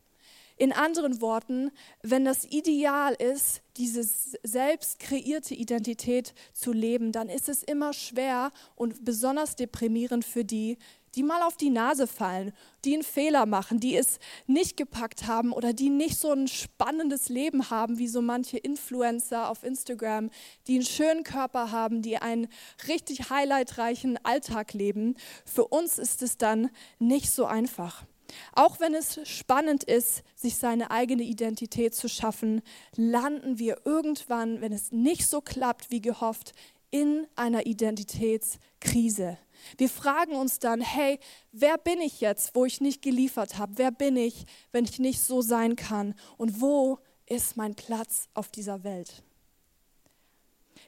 In 0.57 0.73
anderen 0.73 1.21
Worten, 1.21 1.71
wenn 2.03 2.25
das 2.25 2.45
Ideal 2.45 3.15
ist, 3.15 3.61
diese 3.77 4.03
selbst 4.43 4.99
kreierte 4.99 5.55
Identität 5.55 6.33
zu 6.55 6.73
leben, 6.73 7.13
dann 7.13 7.29
ist 7.29 7.51
es 7.51 7.63
immer 7.63 7.93
schwer 7.93 8.53
und 8.75 9.05
besonders 9.05 9.57
deprimierend 9.57 10.25
für 10.25 10.45
die, 10.45 10.79
die 11.17 11.23
mal 11.23 11.43
auf 11.43 11.57
die 11.57 11.71
Nase 11.71 12.07
fallen, 12.07 12.53
die 12.85 12.95
einen 12.95 13.03
Fehler 13.03 13.47
machen, 13.47 13.81
die 13.81 13.97
es 13.97 14.19
nicht 14.47 14.77
gepackt 14.77 15.27
haben 15.27 15.53
oder 15.53 15.73
die 15.73 15.89
nicht 15.89 16.19
so 16.19 16.31
ein 16.31 16.47
spannendes 16.47 17.29
Leben 17.29 17.71
haben 17.71 17.99
wie 17.99 18.09
so 18.09 18.21
manche 18.21 18.59
Influencer 18.59 19.51
auf 19.51 19.63
Instagram, 19.63 20.31
die 20.67 20.75
einen 20.75 20.85
schönen 20.85 21.25
Körper 21.25 21.71
haben, 21.71 22.03
die 22.03 22.19
einen 22.19 22.49
richtig 22.87 23.31
highlightreichen 23.31 24.19
Alltag 24.25 24.75
leben. 24.75 25.17
Für 25.45 25.67
uns 25.67 25.99
ist 25.99 26.23
es 26.23 26.37
dann 26.37 26.71
nicht 26.99 27.31
so 27.31 27.47
einfach. 27.47 28.05
Auch 28.53 28.81
wenn 28.81 28.95
es 28.95 29.21
spannend 29.29 29.85
ist, 29.85 30.23
sich 30.35 30.57
seine 30.57 30.91
eigene 30.91 31.23
Identität 31.23 31.95
zu 31.95 32.09
schaffen, 32.09 32.63
landen 32.97 33.59
wir 33.59 33.83
irgendwann, 33.85 34.61
wenn 34.61 34.73
es 34.73 34.93
nicht 34.93 35.27
so 35.27 35.41
klappt 35.41 35.91
wie 35.91 36.01
gehofft, 36.01 36.53
in 36.91 37.27
einer 37.35 37.67
Identitätskrise. 37.67 39.39
Wir 39.77 39.89
fragen 39.89 40.35
uns 40.35 40.59
dann, 40.59 40.81
hey, 40.81 41.19
wer 41.53 41.79
bin 41.79 42.01
ich 42.01 42.21
jetzt, 42.21 42.55
wo 42.55 42.65
ich 42.65 42.81
nicht 42.81 43.03
geliefert 43.03 43.59
habe? 43.59 43.73
Wer 43.77 43.91
bin 43.91 44.17
ich, 44.17 44.47
wenn 44.73 44.85
ich 44.85 44.99
nicht 44.99 45.21
so 45.21 45.43
sein 45.43 45.77
kann? 45.77 46.15
Und 46.37 46.61
wo 46.61 46.99
ist 47.27 47.57
mein 47.57 47.75
Platz 47.75 48.29
auf 48.35 48.49
dieser 48.49 48.85
Welt? 48.85 49.23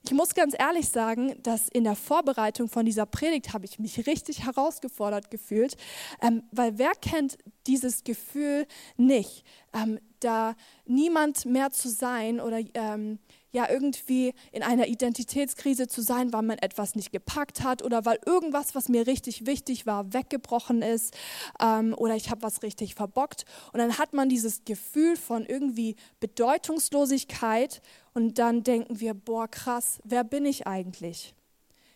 Ich 0.09 0.15
muss 0.15 0.35
ganz 0.35 0.55
ehrlich 0.59 0.89
sagen, 0.89 1.35
dass 1.43 1.69
in 1.69 1.85
der 1.85 1.95
Vorbereitung 1.95 2.71
von 2.71 2.87
dieser 2.87 3.05
Predigt 3.05 3.53
habe 3.53 3.67
ich 3.67 3.79
mich 3.79 4.07
richtig 4.07 4.47
herausgefordert 4.47 5.31
gefühlt, 5.31 5.77
ähm, 6.23 6.45
weil 6.51 6.79
wer 6.79 6.93
kennt 6.93 7.37
dieses 7.67 8.05
Gefühl 8.05 8.67
nicht, 8.97 9.45
ähm, 9.75 9.99
da 10.21 10.57
niemand 10.87 11.45
mehr 11.45 11.73
zu 11.73 11.91
sein 11.91 12.41
oder 12.41 12.61
ähm, 12.73 13.19
ja 13.51 13.69
irgendwie 13.69 14.35
in 14.53 14.63
einer 14.63 14.89
Identitätskrise 14.89 15.89
zu 15.89 16.03
sein, 16.03 16.33
weil 16.33 16.43
man 16.43 16.59
etwas 16.59 16.95
nicht 16.95 17.13
gepackt 17.13 17.63
hat 17.63 17.83
oder 17.83 18.05
weil 18.05 18.19
irgendwas, 18.27 18.75
was 18.75 18.89
mir 18.89 19.07
richtig 19.07 19.47
wichtig 19.47 19.87
war, 19.87 20.13
weggebrochen 20.13 20.83
ist 20.83 21.17
ähm, 21.61 21.95
oder 21.97 22.15
ich 22.15 22.31
habe 22.31 22.43
was 22.43 22.63
richtig 22.63 22.95
verbockt. 22.95 23.45
Und 23.73 23.79
dann 23.79 23.99
hat 23.99 24.13
man 24.13 24.29
dieses 24.29 24.65
Gefühl 24.65 25.17
von 25.17 25.47
irgendwie 25.47 25.97
Bedeutungslosigkeit 26.21 27.81
und 28.15 28.39
dann 28.39 28.63
denken 28.63 29.01
wir, 29.01 29.15
boah, 29.15 29.49
krass, 29.49 30.01
wer 30.05 30.25
bin 30.25 30.45
ich 30.45 30.67
eigentlich? 30.67 31.35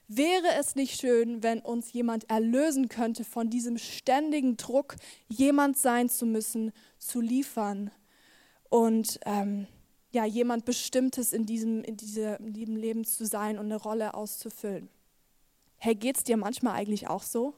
Wäre 0.09 0.49
es 0.59 0.75
nicht 0.75 1.00
schön, 1.00 1.42
wenn 1.42 1.61
uns 1.61 1.92
jemand 1.92 2.28
erlösen 2.28 2.88
könnte 2.88 3.25
von 3.25 3.49
diesem 3.49 3.78
ständigen 3.78 4.56
Druck, 4.56 4.97
jemand 5.28 5.78
sein 5.78 6.09
zu 6.09 6.26
müssen, 6.26 6.73
zu 6.99 7.21
liefern 7.21 7.90
und 8.68 9.21
ähm, 9.25 9.66
ja, 10.12 10.25
jemand 10.25 10.64
Bestimmtes 10.64 11.33
in 11.33 11.47
diesem, 11.47 11.83
in 11.83 11.97
diesem 11.97 12.76
Leben 12.76 13.04
zu 13.04 13.26
sein 13.26 13.59
und 13.59 13.66
eine 13.66 13.76
Rolle 13.76 14.14
auszufüllen. 14.14 14.88
Hey, 15.78 15.95
geht 15.95 16.19
es 16.19 16.25
dir 16.25 16.37
manchmal 16.37 16.75
eigentlich 16.75 17.09
auch 17.09 17.23
so? 17.23 17.54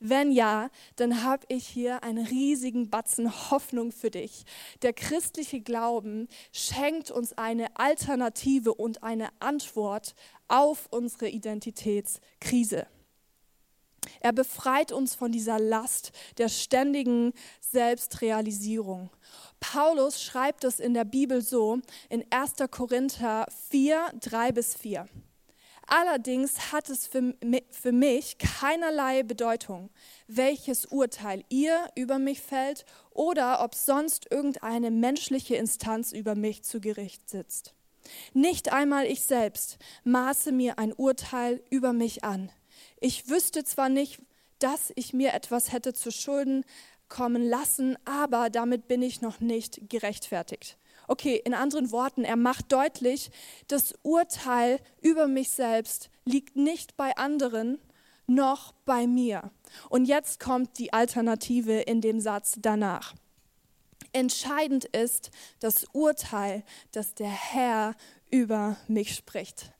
Wenn 0.00 0.32
ja, 0.32 0.70
dann 0.96 1.22
habe 1.22 1.46
ich 1.48 1.66
hier 1.66 2.02
einen 2.02 2.26
riesigen 2.26 2.90
Batzen 2.90 3.50
Hoffnung 3.50 3.90
für 3.90 4.10
dich. 4.10 4.44
Der 4.82 4.92
christliche 4.92 5.60
Glauben 5.60 6.28
schenkt 6.52 7.10
uns 7.10 7.32
eine 7.32 7.76
Alternative 7.76 8.74
und 8.74 9.02
eine 9.02 9.28
Antwort 9.40 10.14
auf 10.46 10.88
unsere 10.90 11.28
Identitätskrise. 11.28 12.86
Er 14.20 14.32
befreit 14.32 14.92
uns 14.92 15.14
von 15.14 15.32
dieser 15.32 15.58
Last 15.58 16.12
der 16.38 16.48
ständigen 16.48 17.32
Selbstrealisierung. 17.60 19.10
Paulus 19.60 20.22
schreibt 20.22 20.64
es 20.64 20.80
in 20.80 20.94
der 20.94 21.04
Bibel 21.04 21.42
so 21.42 21.80
in 22.08 22.24
1. 22.30 22.54
Korinther 22.70 23.46
4, 23.70 24.12
3 24.20 24.52
bis 24.52 24.74
4. 24.74 25.08
Allerdings 25.86 26.72
hat 26.72 26.88
es 26.88 27.06
für, 27.06 27.34
für 27.70 27.92
mich 27.92 28.38
keinerlei 28.38 29.22
Bedeutung, 29.22 29.90
welches 30.26 30.86
Urteil 30.86 31.44
ihr 31.50 31.88
über 31.94 32.18
mich 32.18 32.40
fällt 32.40 32.86
oder 33.10 33.62
ob 33.62 33.74
sonst 33.74 34.30
irgendeine 34.30 34.90
menschliche 34.90 35.56
Instanz 35.56 36.12
über 36.12 36.34
mich 36.34 36.62
zu 36.62 36.80
Gericht 36.80 37.28
sitzt. 37.28 37.74
Nicht 38.32 38.72
einmal 38.72 39.06
ich 39.06 39.22
selbst 39.22 39.78
maße 40.04 40.52
mir 40.52 40.78
ein 40.78 40.92
Urteil 40.92 41.62
über 41.70 41.92
mich 41.92 42.24
an. 42.24 42.50
Ich 43.04 43.28
wüsste 43.28 43.64
zwar 43.64 43.90
nicht, 43.90 44.18
dass 44.60 44.90
ich 44.96 45.12
mir 45.12 45.34
etwas 45.34 45.72
hätte 45.72 45.92
zu 45.92 46.10
Schulden 46.10 46.64
kommen 47.10 47.46
lassen, 47.46 47.98
aber 48.06 48.48
damit 48.48 48.88
bin 48.88 49.02
ich 49.02 49.20
noch 49.20 49.40
nicht 49.40 49.90
gerechtfertigt. 49.90 50.78
Okay, 51.06 51.38
in 51.44 51.52
anderen 51.52 51.92
Worten, 51.92 52.24
er 52.24 52.36
macht 52.36 52.72
deutlich, 52.72 53.30
das 53.68 53.92
Urteil 54.00 54.80
über 55.02 55.28
mich 55.28 55.50
selbst 55.50 56.08
liegt 56.24 56.56
nicht 56.56 56.96
bei 56.96 57.14
anderen, 57.18 57.78
noch 58.26 58.72
bei 58.86 59.06
mir. 59.06 59.50
Und 59.90 60.06
jetzt 60.06 60.40
kommt 60.40 60.78
die 60.78 60.94
Alternative 60.94 61.80
in 61.80 62.00
dem 62.00 62.20
Satz 62.20 62.54
danach. 62.56 63.14
Entscheidend 64.12 64.86
ist 64.86 65.30
das 65.60 65.84
Urteil, 65.92 66.64
das 66.90 67.14
der 67.14 67.28
Herr 67.28 67.96
über 68.30 68.78
mich 68.88 69.14
spricht. 69.14 69.74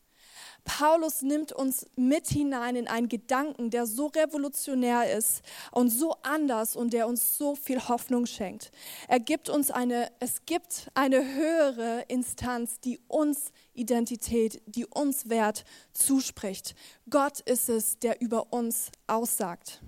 Paulus 0.65 1.23
nimmt 1.23 1.53
uns 1.53 1.87
mit 1.95 2.27
hinein 2.29 2.75
in 2.75 2.89
einen 2.89 3.09
Gedanken, 3.09 3.71
der 3.71 3.87
so 3.87 4.07
revolutionär 4.07 5.17
ist 5.17 5.43
und 5.73 5.91
so 5.91 6.17
anders 6.23 6.75
und 6.75 6.93
der 6.93 7.07
uns 7.07 7.37
so 7.37 7.55
viel 7.55 7.87
Hoffnung 7.87 8.25
schenkt. 8.27 8.71
Er 9.07 9.21
gibt 9.21 9.51
uns 9.51 9.71
eine, 9.71 10.11
es 10.21 10.47
gibt 10.47 10.91
eine 10.95 11.35
höhere 11.35 12.05
Instanz, 12.09 12.81
die 12.81 12.99
uns 13.09 13.53
Identität, 13.75 14.63
die 14.67 14.87
uns 14.87 15.29
Wert 15.29 15.65
zuspricht. 15.93 16.75
Gott 17.11 17.41
ist 17.41 17.69
es, 17.69 17.99
der 17.99 18.21
über 18.23 18.53
uns 18.53 18.91
aussagt. 19.07 19.83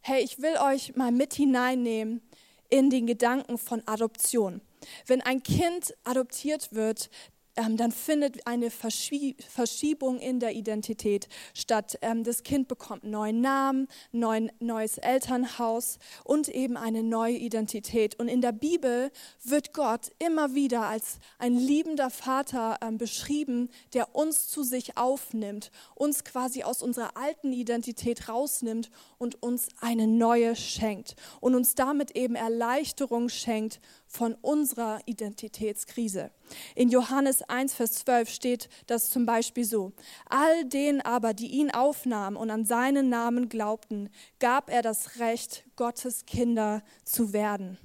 Hey, 0.00 0.22
ich 0.24 0.40
will 0.40 0.56
euch 0.56 0.96
mal 0.96 1.12
mit 1.12 1.34
hineinnehmen 1.34 2.20
in 2.68 2.90
den 2.90 3.06
Gedanken 3.06 3.58
von 3.58 3.82
Adoption. 3.86 4.60
Wenn 5.06 5.20
ein 5.20 5.42
Kind 5.42 5.94
adoptiert 6.04 6.72
wird, 6.72 7.10
dann 7.56 7.92
findet 7.92 8.46
eine 8.46 8.70
Verschiebung 8.70 10.18
in 10.18 10.40
der 10.40 10.54
Identität 10.54 11.28
statt. 11.54 11.98
Ähm, 12.02 12.24
das 12.24 12.42
Kind 12.42 12.68
bekommt 12.68 13.02
einen 13.02 13.12
neuen 13.12 13.40
Namen, 13.40 13.88
neuen, 14.12 14.50
neues 14.60 14.98
Elternhaus 14.98 15.98
und 16.24 16.48
eben 16.48 16.76
eine 16.76 17.02
neue 17.02 17.36
Identität. 17.36 18.18
Und 18.18 18.28
in 18.28 18.40
der 18.40 18.52
Bibel 18.52 19.10
wird 19.42 19.74
Gott 19.74 20.10
immer 20.18 20.54
wieder 20.54 20.82
als 20.82 21.18
ein 21.38 21.56
liebender 21.56 22.10
Vater 22.10 22.78
ähm, 22.82 22.98
beschrieben, 22.98 23.68
der 23.94 24.14
uns 24.14 24.48
zu 24.48 24.62
sich 24.62 24.96
aufnimmt, 24.96 25.70
uns 25.94 26.24
quasi 26.24 26.62
aus 26.62 26.82
unserer 26.82 27.16
alten 27.16 27.52
Identität 27.52 28.28
rausnimmt 28.28 28.90
und 29.18 29.42
uns 29.42 29.68
eine 29.80 30.06
neue 30.06 30.56
schenkt 30.56 31.16
und 31.40 31.54
uns 31.54 31.74
damit 31.74 32.12
eben 32.12 32.34
Erleichterung 32.34 33.28
schenkt 33.28 33.80
von 34.10 34.34
unserer 34.42 34.98
Identitätskrise. 35.06 36.32
In 36.74 36.88
Johannes 36.88 37.42
1, 37.42 37.74
Vers 37.74 37.92
12 37.92 38.28
steht 38.28 38.68
das 38.88 39.08
zum 39.08 39.24
Beispiel 39.24 39.64
so. 39.64 39.92
All 40.28 40.64
denen 40.64 41.00
aber, 41.00 41.32
die 41.32 41.46
ihn 41.46 41.70
aufnahmen 41.70 42.36
und 42.36 42.50
an 42.50 42.64
seinen 42.64 43.08
Namen 43.08 43.48
glaubten, 43.48 44.10
gab 44.40 44.68
er 44.68 44.82
das 44.82 45.20
Recht, 45.20 45.64
Gottes 45.76 46.26
Kinder 46.26 46.82
zu 47.04 47.32
werden. 47.32 47.78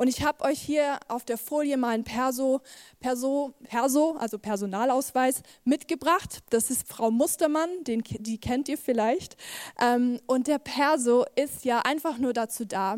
Und 0.00 0.08
ich 0.08 0.22
habe 0.22 0.44
euch 0.44 0.58
hier 0.58 0.98
auf 1.08 1.26
der 1.26 1.36
Folie 1.36 1.76
mal 1.76 1.90
einen 1.90 2.04
Perso, 2.04 2.62
Perso, 3.00 3.52
Perso, 3.64 4.16
also 4.18 4.38
Personalausweis 4.38 5.42
mitgebracht. 5.64 6.38
Das 6.48 6.70
ist 6.70 6.88
Frau 6.88 7.10
Mustermann, 7.10 7.68
den, 7.84 8.02
die 8.02 8.38
kennt 8.38 8.70
ihr 8.70 8.78
vielleicht. 8.78 9.36
Ähm, 9.78 10.18
und 10.26 10.46
der 10.46 10.58
Perso 10.58 11.26
ist 11.36 11.66
ja 11.66 11.80
einfach 11.80 12.16
nur 12.16 12.32
dazu 12.32 12.64
da, 12.64 12.96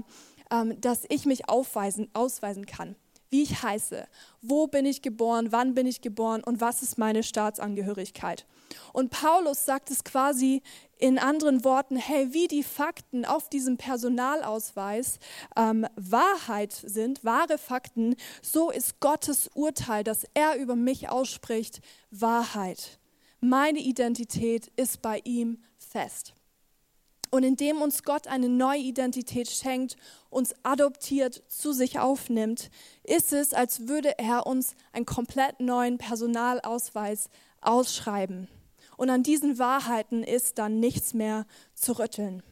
dass 0.79 1.05
ich 1.09 1.25
mich 1.27 1.49
aufweisen, 1.49 2.09
ausweisen 2.13 2.67
kann, 2.67 2.97
wie 3.31 3.43
ich 3.43 3.63
heiße, 3.63 4.07
wo 4.43 4.67
bin 4.67 4.85
ich 4.85 5.01
geboren, 5.01 5.49
wann 5.51 5.75
bin 5.75 5.87
ich 5.87 6.03
geboren 6.03 6.45
und 6.45 6.61
was 6.61 6.83
ist 6.83 6.99
meine 6.99 7.23
Staatsangehörigkeit. 7.23 8.47
Und 8.93 9.11
Paulus 9.11 9.65
sagt 9.65 9.91
es 9.91 10.05
quasi 10.05 10.63
in 10.99 11.19
anderen 11.19 11.65
Worten, 11.65 11.97
hey, 11.97 12.33
wie 12.33 12.47
die 12.47 12.63
Fakten 12.63 13.25
auf 13.25 13.49
diesem 13.49 13.77
Personalausweis 13.77 15.19
ähm, 15.57 15.87
Wahrheit 15.97 16.73
sind, 16.73 17.25
wahre 17.25 17.59
Fakten, 17.59 18.15
so 18.43 18.71
ist 18.71 19.01
Gottes 19.01 19.51
Urteil, 19.55 20.05
das 20.05 20.27
er 20.35 20.57
über 20.57 20.77
mich 20.77 21.09
ausspricht, 21.09 21.81
Wahrheit. 22.11 22.99
Meine 23.41 23.81
Identität 23.81 24.71
ist 24.77 25.03
bei 25.03 25.21
ihm 25.25 25.59
fest. 25.77 26.35
Und 27.35 27.45
indem 27.45 27.81
uns 27.81 28.03
Gott 28.03 28.27
eine 28.27 28.51
neue 28.51 28.81
Identität 28.81 29.49
schenkt, 29.51 29.97
uns 30.29 30.55
adoptiert, 30.65 31.43
zu 31.49 31.73
sich 31.73 31.99
aufnimmt, 31.99 32.71
ist 33.05 33.33
es, 33.33 33.55
als 33.55 33.89
würde 33.89 34.19
er 34.19 34.47
uns 34.47 34.77
einen 34.93 35.07
komplett 35.07 35.59
neuen 35.59 35.97
Personalausweis 35.97 37.31
ausschreiben. 37.63 38.49
Und 38.99 39.09
an 39.09 39.23
diesen 39.23 39.59
Wahrheiten 39.59 40.23
ist 40.23 40.59
dann 40.59 40.79
nichts 40.79 41.15
mehr 41.15 41.47
zu 41.75 41.99
rütteln. 41.99 42.43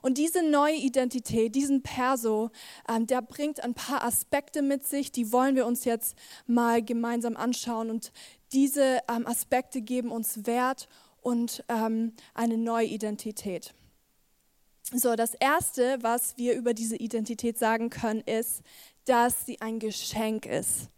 Und 0.00 0.16
diese 0.16 0.42
neue 0.42 0.76
Identität, 0.76 1.54
diesen 1.54 1.82
Perso, 1.82 2.50
ähm, 2.88 3.06
der 3.06 3.20
bringt 3.20 3.62
ein 3.62 3.74
paar 3.74 4.02
Aspekte 4.02 4.62
mit 4.62 4.86
sich, 4.86 5.12
die 5.12 5.32
wollen 5.32 5.54
wir 5.54 5.66
uns 5.66 5.84
jetzt 5.84 6.16
mal 6.46 6.82
gemeinsam 6.82 7.36
anschauen. 7.36 7.90
Und 7.90 8.10
diese 8.52 9.00
ähm, 9.14 9.26
Aspekte 9.26 9.82
geben 9.82 10.10
uns 10.10 10.46
Wert 10.46 10.88
und 11.20 11.62
ähm, 11.68 12.14
eine 12.32 12.56
neue 12.56 12.86
Identität. 12.86 13.74
So, 14.94 15.16
das 15.16 15.32
Erste, 15.32 15.96
was 16.02 16.36
wir 16.36 16.54
über 16.54 16.74
diese 16.74 16.96
Identität 16.96 17.58
sagen 17.58 17.88
können, 17.88 18.20
ist, 18.20 18.62
dass 19.06 19.46
sie 19.46 19.58
ein 19.62 19.78
Geschenk 19.78 20.44
ist. 20.44 20.90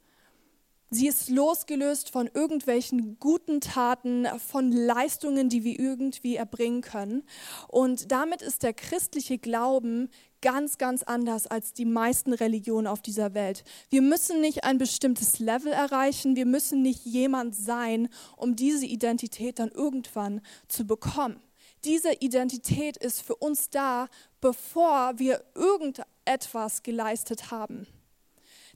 Sie 0.91 1.07
ist 1.07 1.29
losgelöst 1.29 2.11
von 2.11 2.29
irgendwelchen 2.33 3.19
guten 3.21 3.61
Taten, 3.61 4.27
von 4.39 4.73
Leistungen, 4.73 5.49
die 5.49 5.63
wir 5.63 5.79
irgendwie 5.79 6.35
erbringen 6.35 6.83
können. 6.83 7.23
Und 7.69 8.11
damit 8.11 8.43
ist 8.43 8.65
der 8.65 8.75
christliche 8.75 9.39
Glauben 9.39 10.09
ganz, 10.43 10.77
ganz 10.77 11.05
anders 11.05 11.47
als 11.47 11.73
die 11.73 11.85
meisten 11.85 12.33
Religionen 12.33 12.89
auf 12.89 13.01
dieser 13.01 13.33
Welt. 13.33 13.63
Wir 13.91 14.03
müssen 14.03 14.41
nicht 14.41 14.65
ein 14.65 14.79
bestimmtes 14.79 15.39
Level 15.39 15.73
erreichen, 15.73 16.35
wir 16.35 16.47
müssen 16.47 16.83
nicht 16.83 17.05
jemand 17.05 17.55
sein, 17.55 18.09
um 18.37 18.57
diese 18.57 18.87
Identität 18.87 19.61
dann 19.61 19.71
irgendwann 19.71 20.41
zu 20.67 20.85
bekommen 20.85 21.41
diese 21.85 22.13
Identität 22.15 22.97
ist 22.97 23.23
für 23.23 23.37
uns 23.37 23.71
da, 23.71 24.09
bevor 24.41 25.19
wir 25.19 25.45
irgendetwas 25.55 26.83
geleistet 26.83 27.51
haben. 27.51 27.87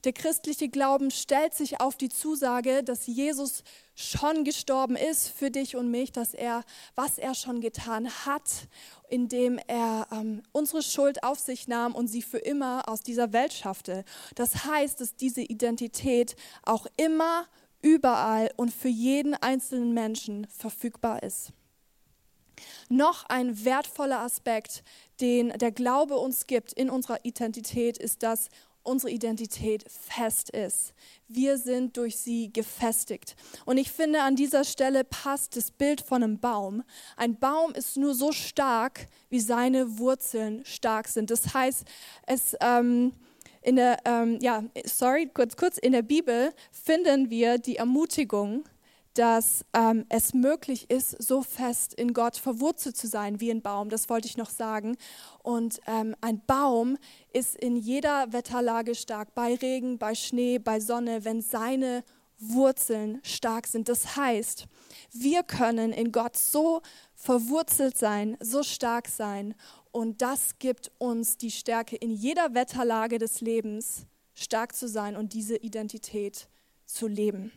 Der 0.05 0.13
christliche 0.13 0.69
Glauben 0.69 1.11
stellt 1.11 1.53
sich 1.53 1.81
auf 1.81 1.97
die 1.97 2.07
Zusage, 2.07 2.83
dass 2.83 3.05
Jesus 3.05 3.63
schon 3.95 4.45
gestorben 4.45 4.95
ist 4.95 5.27
für 5.27 5.51
dich 5.51 5.75
und 5.75 5.91
mich, 5.91 6.13
dass 6.13 6.33
er, 6.33 6.63
was 6.95 7.17
er 7.17 7.35
schon 7.35 7.59
getan 7.59 8.09
hat, 8.25 8.69
indem 9.09 9.59
er 9.67 10.07
ähm, 10.11 10.41
unsere 10.53 10.83
Schuld 10.83 11.23
auf 11.23 11.37
sich 11.39 11.67
nahm 11.67 11.95
und 11.95 12.07
sie 12.07 12.21
für 12.21 12.37
immer 12.37 12.87
aus 12.87 13.01
dieser 13.01 13.33
Welt 13.33 13.51
schaffte. 13.51 14.05
Das 14.35 14.63
heißt, 14.63 15.01
dass 15.01 15.17
diese 15.17 15.41
Identität 15.41 16.37
auch 16.63 16.87
immer, 16.95 17.45
überall 17.81 18.51
und 18.55 18.73
für 18.73 18.89
jeden 18.89 19.33
einzelnen 19.35 19.93
Menschen 19.93 20.47
verfügbar 20.47 21.23
ist. 21.23 21.51
Noch 22.89 23.25
ein 23.25 23.65
wertvoller 23.65 24.19
Aspekt, 24.19 24.83
den 25.21 25.49
der 25.49 25.71
Glaube 25.71 26.17
uns 26.17 26.47
gibt 26.47 26.73
in 26.73 26.89
unserer 26.89 27.23
Identität, 27.23 27.97
ist, 27.97 28.23
dass 28.23 28.49
unsere 28.83 29.11
Identität 29.11 29.85
fest 29.89 30.49
ist. 30.49 30.93
Wir 31.27 31.57
sind 31.57 31.97
durch 31.97 32.17
sie 32.17 32.51
gefestigt. 32.51 33.35
Und 33.65 33.77
ich 33.77 33.91
finde, 33.91 34.23
an 34.23 34.35
dieser 34.35 34.63
Stelle 34.63 35.03
passt 35.03 35.55
das 35.55 35.71
Bild 35.71 36.01
von 36.01 36.23
einem 36.23 36.39
Baum. 36.39 36.83
Ein 37.17 37.37
Baum 37.37 37.73
ist 37.73 37.97
nur 37.97 38.15
so 38.15 38.31
stark, 38.31 39.07
wie 39.29 39.39
seine 39.39 39.99
Wurzeln 39.99 40.63
stark 40.65 41.07
sind. 41.07 41.29
Das 41.31 41.53
heißt, 41.53 41.85
es... 42.25 42.55
Ähm, 42.61 43.13
in 43.61 43.75
der, 43.75 43.97
ähm, 44.05 44.39
ja, 44.41 44.63
sorry, 44.85 45.29
kurz, 45.33 45.57
kurz, 45.57 45.77
in 45.77 45.91
der 45.91 46.01
Bibel 46.01 46.53
finden 46.71 47.29
wir 47.29 47.57
die 47.57 47.75
Ermutigung, 47.75 48.63
dass 49.19 49.65
ähm, 49.73 50.05
es 50.07 50.33
möglich 50.33 50.89
ist, 50.89 51.21
so 51.21 51.41
fest 51.41 51.93
in 51.93 52.13
Gott 52.13 52.37
verwurzelt 52.37 52.95
zu 52.95 53.05
sein 53.05 53.41
wie 53.41 53.51
ein 53.51 53.61
Baum. 53.61 53.89
Das 53.89 54.07
wollte 54.07 54.29
ich 54.29 54.37
noch 54.37 54.49
sagen. 54.49 54.95
Und 55.43 55.81
ähm, 55.87 56.15
ein 56.21 56.41
Baum 56.45 56.97
ist 57.33 57.57
in 57.57 57.75
jeder 57.75 58.31
Wetterlage 58.31 58.95
stark, 58.95 59.35
bei 59.35 59.55
Regen, 59.55 59.97
bei 59.97 60.15
Schnee, 60.15 60.57
bei 60.57 60.79
Sonne, 60.79 61.25
wenn 61.25 61.41
seine 61.41 62.05
Wurzeln 62.37 63.19
stark 63.23 63.67
sind. 63.67 63.89
Das 63.89 64.15
heißt, 64.15 64.67
wir 65.11 65.43
können 65.43 65.91
in 65.91 66.13
Gott 66.13 66.37
so 66.37 66.81
verwurzelt 67.13 67.97
sein, 67.97 68.37
so 68.39 68.63
stark 68.63 69.09
sein. 69.09 69.53
Und 69.91 70.21
das 70.21 70.59
gibt 70.59 70.93
uns 70.97 71.35
die 71.35 71.51
Stärke, 71.51 71.97
in 71.97 72.11
jeder 72.11 72.53
Wetterlage 72.53 73.17
des 73.17 73.41
Lebens 73.41 74.05
stark 74.33 74.73
zu 74.73 74.87
sein 74.87 75.17
und 75.17 75.33
diese 75.33 75.57
Identität 75.57 76.47
zu 76.85 77.07
leben. 77.07 77.51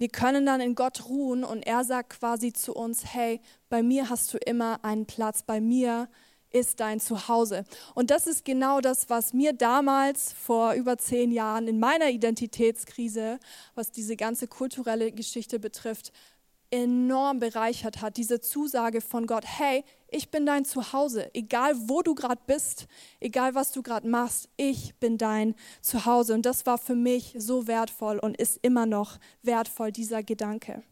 Wir 0.00 0.08
können 0.08 0.46
dann 0.46 0.62
in 0.62 0.74
Gott 0.74 1.10
ruhen 1.10 1.44
und 1.44 1.62
er 1.66 1.84
sagt 1.84 2.18
quasi 2.18 2.54
zu 2.54 2.72
uns, 2.72 3.04
hey, 3.12 3.38
bei 3.68 3.82
mir 3.82 4.08
hast 4.08 4.32
du 4.32 4.38
immer 4.38 4.82
einen 4.82 5.04
Platz, 5.04 5.42
bei 5.42 5.60
mir 5.60 6.08
ist 6.48 6.80
dein 6.80 7.00
Zuhause. 7.00 7.64
Und 7.94 8.10
das 8.10 8.26
ist 8.26 8.46
genau 8.46 8.80
das, 8.80 9.10
was 9.10 9.34
mir 9.34 9.52
damals 9.52 10.32
vor 10.32 10.72
über 10.72 10.96
zehn 10.96 11.32
Jahren 11.32 11.68
in 11.68 11.78
meiner 11.78 12.08
Identitätskrise, 12.08 13.38
was 13.74 13.92
diese 13.92 14.16
ganze 14.16 14.48
kulturelle 14.48 15.12
Geschichte 15.12 15.60
betrifft, 15.60 16.12
enorm 16.70 17.38
bereichert 17.40 18.00
hat, 18.00 18.16
diese 18.16 18.40
Zusage 18.40 19.00
von 19.00 19.26
Gott, 19.26 19.44
hey, 19.46 19.84
ich 20.08 20.30
bin 20.30 20.46
dein 20.46 20.64
Zuhause, 20.64 21.32
egal 21.34 21.74
wo 21.88 22.02
du 22.02 22.14
gerade 22.14 22.40
bist, 22.46 22.86
egal 23.20 23.54
was 23.54 23.72
du 23.72 23.82
gerade 23.82 24.08
machst, 24.08 24.48
ich 24.56 24.94
bin 24.96 25.18
dein 25.18 25.54
Zuhause. 25.82 26.34
Und 26.34 26.46
das 26.46 26.66
war 26.66 26.78
für 26.78 26.94
mich 26.94 27.34
so 27.36 27.66
wertvoll 27.66 28.18
und 28.18 28.36
ist 28.36 28.58
immer 28.62 28.86
noch 28.86 29.18
wertvoll, 29.42 29.92
dieser 29.92 30.22
Gedanke. 30.22 30.82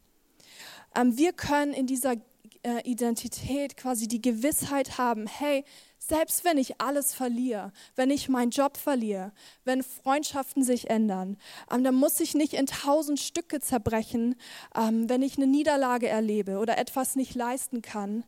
Ähm, 0.95 1.17
wir 1.17 1.33
können 1.33 1.73
in 1.73 1.87
dieser 1.87 2.15
äh, 2.63 2.81
Identität 2.83 3.77
quasi 3.77 4.07
die 4.07 4.21
Gewissheit 4.21 4.97
haben, 4.97 5.27
hey, 5.27 5.63
selbst 6.09 6.43
wenn 6.43 6.57
ich 6.57 6.81
alles 6.81 7.13
verliere, 7.13 7.71
wenn 7.95 8.09
ich 8.09 8.29
meinen 8.29 8.49
Job 8.49 8.77
verliere, 8.77 9.31
wenn 9.63 9.83
Freundschaften 9.83 10.63
sich 10.63 10.89
ändern, 10.89 11.37
ähm, 11.71 11.83
dann 11.83 11.95
muss 11.95 12.19
ich 12.19 12.33
nicht 12.33 12.53
in 12.53 12.65
tausend 12.65 13.19
Stücke 13.19 13.59
zerbrechen, 13.59 14.35
ähm, 14.75 15.07
wenn 15.07 15.21
ich 15.21 15.37
eine 15.37 15.47
Niederlage 15.47 16.07
erlebe 16.07 16.57
oder 16.57 16.77
etwas 16.77 17.15
nicht 17.15 17.35
leisten 17.35 17.81
kann, 17.81 18.25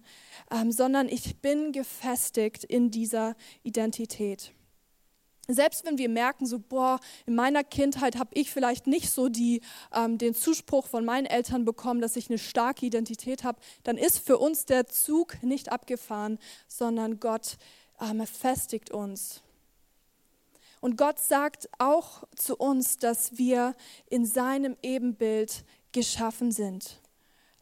ähm, 0.51 0.71
sondern 0.71 1.09
ich 1.09 1.41
bin 1.41 1.71
gefestigt 1.71 2.63
in 2.63 2.91
dieser 2.91 3.35
Identität. 3.63 4.53
Selbst 5.47 5.85
wenn 5.85 5.97
wir 5.97 6.07
merken, 6.07 6.45
so, 6.45 6.59
boah, 6.59 6.99
in 7.25 7.35
meiner 7.35 7.63
Kindheit 7.63 8.17
habe 8.17 8.29
ich 8.33 8.51
vielleicht 8.51 8.87
nicht 8.87 9.09
so 9.09 9.27
die, 9.27 9.61
ähm, 9.93 10.17
den 10.17 10.35
Zuspruch 10.35 10.87
von 10.87 11.03
meinen 11.03 11.25
Eltern 11.25 11.65
bekommen, 11.65 11.99
dass 11.99 12.15
ich 12.15 12.29
eine 12.29 12.37
starke 12.37 12.85
Identität 12.85 13.43
habe, 13.43 13.59
dann 13.83 13.97
ist 13.97 14.19
für 14.19 14.37
uns 14.37 14.65
der 14.65 14.87
Zug 14.87 15.41
nicht 15.43 15.71
abgefahren, 15.71 16.37
sondern 16.67 17.19
Gott 17.19 17.57
ähm, 17.99 18.25
festigt 18.25 18.91
uns. 18.91 19.41
Und 20.79 20.97
Gott 20.97 21.19
sagt 21.19 21.69
auch 21.77 22.23
zu 22.35 22.55
uns, 22.55 22.97
dass 22.97 23.37
wir 23.37 23.75
in 24.09 24.25
seinem 24.25 24.77
Ebenbild 24.81 25.63
geschaffen 25.91 26.51
sind. 26.51 27.00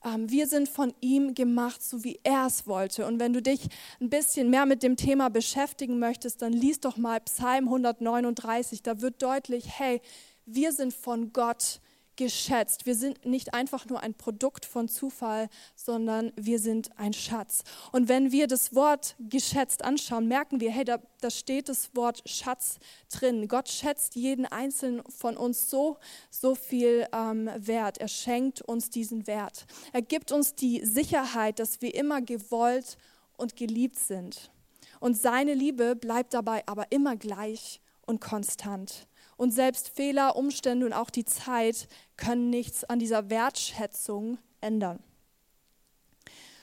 Ähm, 0.04 0.30
wir 0.30 0.48
sind 0.48 0.70
von 0.70 0.94
ihm 1.02 1.34
gemacht, 1.36 1.84
so 1.84 2.04
wie 2.04 2.20
er 2.24 2.46
es 2.46 2.68
wollte. 2.68 3.06
Und 3.06 3.20
wenn 3.20 3.34
du 3.34 3.42
dich 3.42 3.68
ein 4.00 4.10
bisschen 4.10 4.50
mehr 4.50 4.66
mit 4.66 4.84
dem 4.84 4.96
Thema 4.96 5.30
beschäftigen 5.30 6.00
möchtest, 6.00 6.42
dann 6.42 6.54
liest 6.54 6.86
doch 6.86 6.98
mal 6.98 7.20
Psalm 7.22 7.66
139. 7.66 8.84
Da 8.84 9.02
wird 9.02 9.22
deutlich, 9.22 9.66
hey, 9.78 10.02
wir 10.46 10.72
sind 10.72 10.94
von 10.94 11.34
Gott 11.34 11.82
geschätzt. 12.20 12.86
Wir 12.86 12.96
sind 12.96 13.26
nicht 13.26 13.54
einfach 13.54 13.86
nur 13.86 14.02
ein 14.02 14.14
Produkt 14.14 14.66
von 14.66 14.90
Zufall, 14.90 15.48
sondern 15.74 16.34
wir 16.36 16.60
sind 16.60 16.92
ein 17.00 17.14
Schatz. 17.14 17.64
Und 17.94 18.10
wenn 18.10 18.34
wir 18.34 18.48
das 18.48 18.76
Wort 18.76 19.16
geschätzt 19.20 19.86
anschauen, 19.86 20.28
merken 20.28 20.60
wir, 20.60 20.70
hey, 20.70 20.84
da, 20.84 21.00
da 21.22 21.30
steht 21.30 21.70
das 21.70 21.96
Wort 21.96 22.22
Schatz 22.26 22.80
drin. 23.10 23.48
Gott 23.48 23.70
schätzt 23.70 24.16
jeden 24.16 24.46
einzelnen 24.46 25.02
von 25.08 25.38
uns 25.38 25.70
so, 25.70 25.98
so 26.30 26.56
viel 26.56 27.08
ähm, 27.14 27.50
Wert. 27.56 28.00
Er 28.00 28.10
schenkt 28.10 28.62
uns 28.64 28.90
diesen 28.90 29.26
Wert. 29.26 29.66
Er 29.94 30.02
gibt 30.02 30.34
uns 30.34 30.56
die 30.56 30.86
Sicherheit, 30.86 31.60
dass 31.60 31.82
wir 31.82 31.96
immer 31.96 32.22
gewollt 32.22 32.98
und 33.38 33.56
geliebt 33.56 33.98
sind. 33.98 34.52
Und 35.00 35.16
seine 35.16 35.54
Liebe 35.54 35.96
bleibt 35.96 36.34
dabei 36.34 36.68
aber 36.68 36.92
immer 36.92 37.16
gleich 37.16 37.80
und 38.06 38.20
konstant. 38.20 39.08
Und 39.40 39.52
selbst 39.52 39.88
Fehler, 39.88 40.36
Umstände 40.36 40.86
und 40.86 40.92
auch 40.92 41.10
die 41.10 41.24
Zeit 41.24 41.88
können 42.18 42.50
nichts 42.50 42.84
an 42.84 43.00
dieser 43.00 43.30
Wertschätzung 43.30 44.38
ändern. 44.60 45.00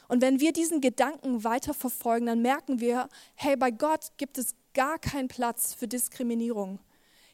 Und 0.09 0.21
wenn 0.21 0.41
wir 0.41 0.53
diesen 0.53 0.83
Gedanken 0.83 1.43
weiterverfolgen, 1.43 2.27
dann 2.27 2.43
merken 2.43 2.79
wir, 2.79 3.09
hey, 3.35 3.57
bei 3.57 3.71
Gott 3.71 4.13
gibt 4.19 4.37
es 4.37 4.55
gar 4.75 4.99
keinen 4.99 5.29
Platz 5.29 5.73
für 5.73 5.89
Diskriminierung. 5.89 6.79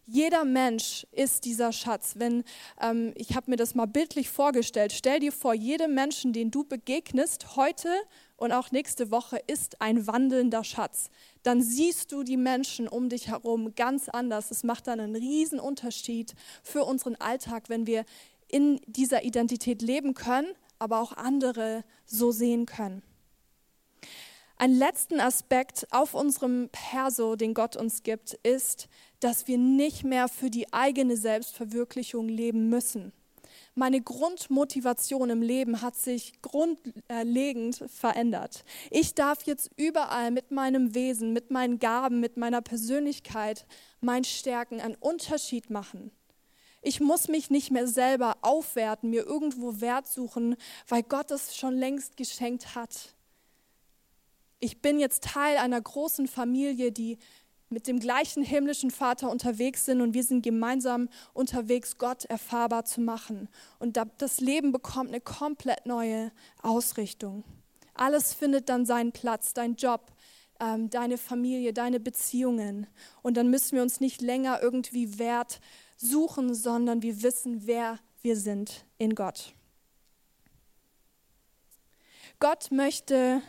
Jeder 0.07 0.45
Mensch 0.45 1.09
ist 1.11 1.45
dieser 1.45 1.73
Schatz. 1.73 2.15
Wenn 2.19 2.45
ähm, 2.81 3.13
ich 3.17 3.35
habe 3.35 3.51
mir 3.51 3.57
das 3.57 3.75
mal 3.75 3.87
bildlich 3.87 4.29
vorgestellt, 4.29 4.93
stell 4.93 5.19
dir 5.19 5.33
vor, 5.33 5.55
jedem 5.55 5.93
Menschen, 5.95 6.33
den 6.33 6.53
du 6.53 6.63
begegnest 6.63 7.57
heute 7.57 7.89
und 8.43 8.51
auch 8.51 8.73
nächste 8.73 9.13
Woche, 9.13 9.41
ist 9.47 9.81
ein 9.81 10.09
wandelnder 10.09 10.65
Schatz. 10.65 11.11
Dann 11.45 11.63
siehst 11.63 12.11
du 12.11 12.25
die 12.25 12.37
Menschen 12.37 12.89
um 12.89 13.09
dich 13.09 13.29
herum 13.29 13.77
ganz 13.77 14.09
anders. 14.09 14.51
Es 14.51 14.65
macht 14.65 14.89
dann 14.89 14.99
einen 14.99 15.15
riesen 15.15 15.61
Unterschied 15.61 16.35
für 16.65 16.83
unseren 16.83 17.15
Alltag, 17.15 17.69
wenn 17.69 17.87
wir 17.87 18.05
in 18.49 18.81
dieser 18.87 19.23
Identität 19.23 19.81
leben 19.81 20.15
können, 20.15 20.49
aber 20.81 21.01
auch 21.01 21.13
andere 21.13 21.85
so 22.05 22.33
sehen 22.33 22.67
können. 22.67 23.03
Ein 24.57 24.73
letzten 24.73 25.21
Aspekt 25.21 25.87
auf 25.93 26.13
unserem 26.13 26.69
Perso, 26.73 27.37
den 27.37 27.55
Gott 27.55 27.77
uns 27.77 28.03
gibt, 28.03 28.35
ist, 28.43 28.89
dass 29.21 29.47
wir 29.47 29.59
nicht 29.59 30.03
mehr 30.03 30.27
für 30.27 30.51
die 30.51 30.73
eigene 30.73 31.17
Selbstverwirklichung 31.17 32.29
leben 32.29 32.69
müssen. 32.69 33.13
Meine 33.75 34.03
Grundmotivation 34.03 35.31
im 35.31 35.41
Leben 35.41 35.81
hat 35.81 35.97
sich 35.97 36.43
grundlegend 36.43 37.83
verändert. 37.91 38.65
Ich 38.91 39.15
darf 39.15 39.45
jetzt 39.45 39.71
überall 39.77 40.31
mit 40.31 40.51
meinem 40.51 40.95
Wesen, 40.95 41.33
mit 41.33 41.51
meinen 41.51 41.79
Gaben, 41.79 42.21
mit 42.21 42.37
meiner 42.37 42.61
Persönlichkeit, 42.61 43.67
meinen 44.03 44.25
Stärken 44.25 44.81
einen 44.81 44.97
Unterschied 44.97 45.71
machen. 45.71 46.11
Ich 46.83 47.01
muss 47.01 47.29
mich 47.29 47.49
nicht 47.49 47.71
mehr 47.71 47.87
selber 47.87 48.37
aufwerten, 48.43 49.09
mir 49.09 49.25
irgendwo 49.25 49.81
Wert 49.81 50.07
suchen, 50.07 50.57
weil 50.87 51.03
Gott 51.03 51.31
es 51.31 51.57
schon 51.57 51.75
längst 51.75 52.19
geschenkt 52.19 52.75
hat. 52.75 53.15
Ich 54.59 54.83
bin 54.83 55.01
jetzt 55.01 55.25
Teil 55.25 55.57
einer 55.57 55.81
großen 55.81 56.29
Familie, 56.29 56.93
die 56.93 57.19
mit 57.73 57.87
dem 57.87 57.99
gleichen 57.99 58.43
himmlischen 58.43 58.91
Vater 58.91 59.31
unterwegs 59.31 59.85
sind 59.85 60.01
und 60.01 60.15
wir 60.15 60.23
sind 60.23 60.43
gemeinsam 60.43 61.09
unterwegs, 61.33 61.99
Gott 61.99 62.25
erfahrbar 62.27 62.85
zu 62.85 63.01
machen. 63.01 63.49
Und 63.79 63.99
das 64.19 64.41
Leben 64.41 64.73
bekommt 64.73 65.09
eine 65.09 65.21
komplett 65.21 65.87
neue 65.87 66.31
Ausrichtung. 66.63 67.45
Alles 67.95 68.33
findet 68.35 68.69
dann 68.69 68.87
seinen 68.87 69.13
Platz, 69.13 69.55
dein 69.55 69.75
Job, 69.75 70.13
ähm, 70.61 70.91
deine 70.91 71.19
Familie, 71.19 71.73
deine 71.73 72.01
Beziehungen. 72.01 72.87
Und 73.23 73.37
dann 73.37 73.51
müssen 73.51 73.77
wir 73.77 73.83
uns 73.83 74.01
nicht 74.01 74.23
länger 74.23 74.63
irgendwie 74.63 75.19
Wert 75.19 75.61
suchen, 75.97 76.55
sondern 76.55 77.03
wir 77.03 77.23
wissen, 77.23 77.67
wer 77.67 77.99
wir 78.23 78.37
sind 78.37 78.85
in 78.99 79.15
Gott. 79.15 79.55
Gott 82.39 82.71
möchte 82.71 83.43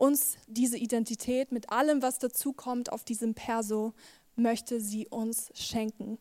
uns 0.00 0.36
diese 0.46 0.78
Identität 0.78 1.52
mit 1.52 1.70
allem, 1.70 2.02
was 2.02 2.18
dazukommt 2.18 2.90
auf 2.90 3.04
diesem 3.04 3.34
Perso, 3.34 3.92
möchte 4.36 4.80
sie 4.80 5.06
uns 5.08 5.50
schenken. 5.54 6.18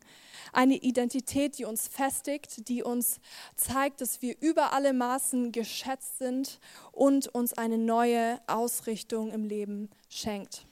Eine 0.51 0.75
Identität, 0.75 1.57
die 1.57 1.65
uns 1.65 1.87
festigt, 1.87 2.67
die 2.67 2.83
uns 2.83 3.19
zeigt, 3.55 4.01
dass 4.01 4.21
wir 4.21 4.35
über 4.41 4.73
alle 4.73 4.93
Maßen 4.93 5.51
geschätzt 5.51 6.17
sind 6.17 6.59
und 6.91 7.27
uns 7.29 7.53
eine 7.53 7.77
neue 7.77 8.41
Ausrichtung 8.47 9.31
im 9.31 9.45
Leben 9.45 9.89
schenkt. 10.09 10.65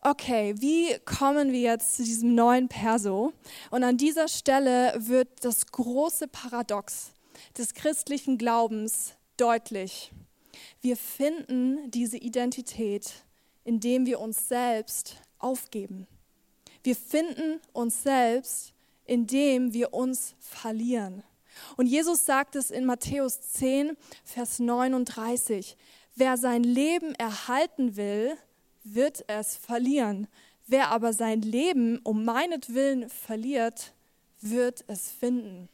Okay, 0.00 0.54
wie 0.58 0.94
kommen 1.06 1.50
wir 1.50 1.60
jetzt 1.60 1.96
zu 1.96 2.04
diesem 2.04 2.34
neuen 2.34 2.68
Perso? 2.68 3.32
Und 3.70 3.82
an 3.84 3.96
dieser 3.96 4.28
Stelle 4.28 4.94
wird 4.98 5.28
das 5.44 5.66
große 5.66 6.28
Paradox 6.28 7.12
des 7.56 7.72
christlichen 7.72 8.36
Glaubens 8.36 9.14
deutlich. 9.38 10.12
Wir 10.84 10.98
finden 10.98 11.90
diese 11.90 12.18
Identität, 12.18 13.10
indem 13.64 14.04
wir 14.04 14.20
uns 14.20 14.48
selbst 14.50 15.16
aufgeben. 15.38 16.06
Wir 16.82 16.94
finden 16.94 17.58
uns 17.72 18.02
selbst, 18.02 18.74
indem 19.06 19.72
wir 19.72 19.94
uns 19.94 20.34
verlieren. 20.40 21.22
Und 21.78 21.86
Jesus 21.86 22.26
sagt 22.26 22.54
es 22.54 22.70
in 22.70 22.84
Matthäus 22.84 23.40
10, 23.52 23.96
Vers 24.24 24.58
39, 24.58 25.78
wer 26.16 26.36
sein 26.36 26.62
Leben 26.62 27.14
erhalten 27.14 27.96
will, 27.96 28.36
wird 28.82 29.24
es 29.26 29.56
verlieren. 29.56 30.28
Wer 30.66 30.90
aber 30.90 31.14
sein 31.14 31.40
Leben 31.40 31.98
um 32.00 32.26
meinetwillen 32.26 33.08
verliert, 33.08 33.94
wird 34.42 34.84
es 34.86 35.10
finden. 35.10 35.70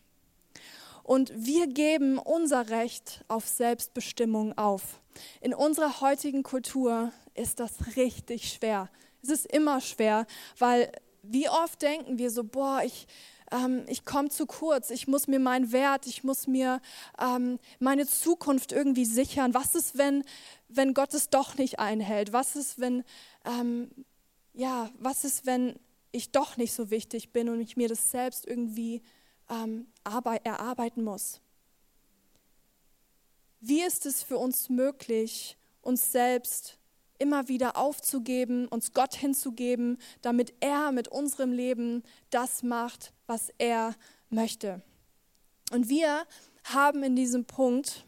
Und 1.02 1.32
wir 1.34 1.66
geben 1.66 2.18
unser 2.18 2.70
Recht 2.70 3.24
auf 3.26 3.48
Selbstbestimmung 3.48 4.56
auf. 4.56 4.99
In 5.40 5.54
unserer 5.54 6.00
heutigen 6.00 6.42
Kultur 6.42 7.12
ist 7.34 7.60
das 7.60 7.96
richtig 7.96 8.52
schwer. 8.52 8.90
Es 9.22 9.28
ist 9.28 9.46
immer 9.46 9.80
schwer, 9.80 10.26
weil 10.58 10.90
wie 11.22 11.48
oft 11.48 11.82
denken 11.82 12.18
wir 12.18 12.30
so, 12.30 12.44
boah, 12.44 12.82
ich, 12.84 13.06
ähm, 13.50 13.84
ich 13.88 14.04
komme 14.04 14.30
zu 14.30 14.46
kurz, 14.46 14.90
ich 14.90 15.08
muss 15.08 15.26
mir 15.26 15.38
meinen 15.38 15.72
Wert, 15.72 16.06
ich 16.06 16.24
muss 16.24 16.46
mir 16.46 16.80
ähm, 17.18 17.58
meine 17.78 18.06
Zukunft 18.06 18.72
irgendwie 18.72 19.04
sichern. 19.04 19.54
Was 19.54 19.74
ist, 19.74 19.98
wenn, 19.98 20.24
wenn 20.68 20.94
Gott 20.94 21.14
es 21.14 21.28
doch 21.28 21.56
nicht 21.56 21.78
einhält? 21.78 22.32
Was 22.32 22.56
ist, 22.56 22.80
wenn, 22.80 23.04
ähm, 23.44 23.90
ja, 24.54 24.90
was 24.98 25.24
ist, 25.24 25.46
wenn 25.46 25.78
ich 26.12 26.32
doch 26.32 26.56
nicht 26.56 26.72
so 26.72 26.90
wichtig 26.90 27.32
bin 27.32 27.48
und 27.48 27.60
ich 27.60 27.76
mir 27.76 27.88
das 27.88 28.10
selbst 28.10 28.46
irgendwie 28.46 29.02
ähm, 29.48 29.86
erarbeiten 30.04 31.04
muss. 31.04 31.40
Wie 33.60 33.82
ist 33.82 34.06
es 34.06 34.22
für 34.22 34.38
uns 34.38 34.68
möglich, 34.70 35.56
uns 35.82 36.12
selbst 36.12 36.78
immer 37.18 37.48
wieder 37.48 37.76
aufzugeben, 37.76 38.66
uns 38.68 38.94
Gott 38.94 39.14
hinzugeben, 39.14 39.98
damit 40.22 40.54
er 40.60 40.92
mit 40.92 41.08
unserem 41.08 41.52
Leben 41.52 42.02
das 42.30 42.62
macht, 42.62 43.12
was 43.26 43.52
er 43.58 43.94
möchte? 44.30 44.82
Und 45.72 45.88
wir 45.88 46.26
haben 46.64 47.02
in 47.02 47.14
diesem 47.14 47.44
Punkt 47.44 48.04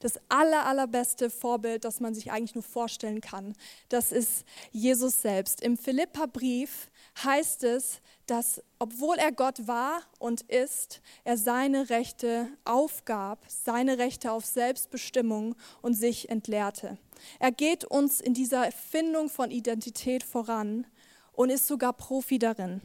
das 0.00 0.20
aller, 0.28 0.66
allerbeste 0.66 1.30
Vorbild, 1.30 1.84
das 1.84 2.00
man 2.00 2.14
sich 2.14 2.30
eigentlich 2.30 2.54
nur 2.54 2.64
vorstellen 2.64 3.20
kann. 3.20 3.54
Das 3.88 4.12
ist 4.12 4.44
Jesus 4.72 5.22
selbst. 5.22 5.62
Im 5.62 5.76
Philippa-Brief 5.76 6.90
heißt 7.24 7.64
es, 7.64 8.00
dass 8.26 8.62
obwohl 8.78 9.16
er 9.16 9.32
Gott 9.32 9.66
war 9.66 10.02
und 10.18 10.42
ist, 10.42 11.00
er 11.24 11.36
seine 11.36 11.90
Rechte 11.90 12.48
aufgab, 12.64 13.44
seine 13.48 13.98
Rechte 13.98 14.32
auf 14.32 14.44
Selbstbestimmung 14.44 15.54
und 15.80 15.94
sich 15.94 16.28
entleerte. 16.28 16.98
Er 17.38 17.52
geht 17.52 17.84
uns 17.84 18.20
in 18.20 18.34
dieser 18.34 18.70
Findung 18.72 19.28
von 19.28 19.50
Identität 19.50 20.22
voran 20.22 20.86
und 21.32 21.50
ist 21.50 21.66
sogar 21.66 21.92
Profi 21.92 22.38
darin. 22.38 22.80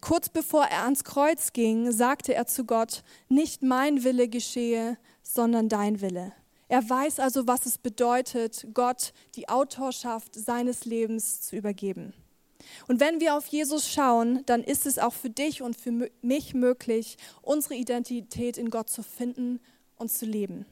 Kurz 0.00 0.28
bevor 0.28 0.64
er 0.64 0.84
ans 0.84 1.04
Kreuz 1.04 1.52
ging, 1.52 1.90
sagte 1.90 2.34
er 2.34 2.46
zu 2.46 2.64
Gott, 2.64 3.02
nicht 3.28 3.62
mein 3.62 4.04
Wille 4.04 4.28
geschehe, 4.28 4.98
sondern 5.22 5.68
dein 5.68 6.00
Wille. 6.00 6.32
Er 6.68 6.88
weiß 6.88 7.18
also, 7.18 7.46
was 7.46 7.66
es 7.66 7.78
bedeutet, 7.78 8.68
Gott 8.74 9.12
die 9.34 9.48
Autorschaft 9.48 10.34
seines 10.34 10.84
Lebens 10.84 11.40
zu 11.42 11.56
übergeben. 11.56 12.14
Und 12.88 13.00
wenn 13.00 13.20
wir 13.20 13.36
auf 13.36 13.46
Jesus 13.46 13.88
schauen, 13.88 14.42
dann 14.46 14.62
ist 14.62 14.86
es 14.86 14.98
auch 14.98 15.14
für 15.14 15.30
dich 15.30 15.62
und 15.62 15.76
für 15.76 16.10
mich 16.22 16.54
möglich, 16.54 17.16
unsere 17.42 17.74
Identität 17.74 18.58
in 18.58 18.70
Gott 18.70 18.90
zu 18.90 19.02
finden 19.02 19.60
und 19.96 20.10
zu 20.10 20.26
leben. 20.26 20.66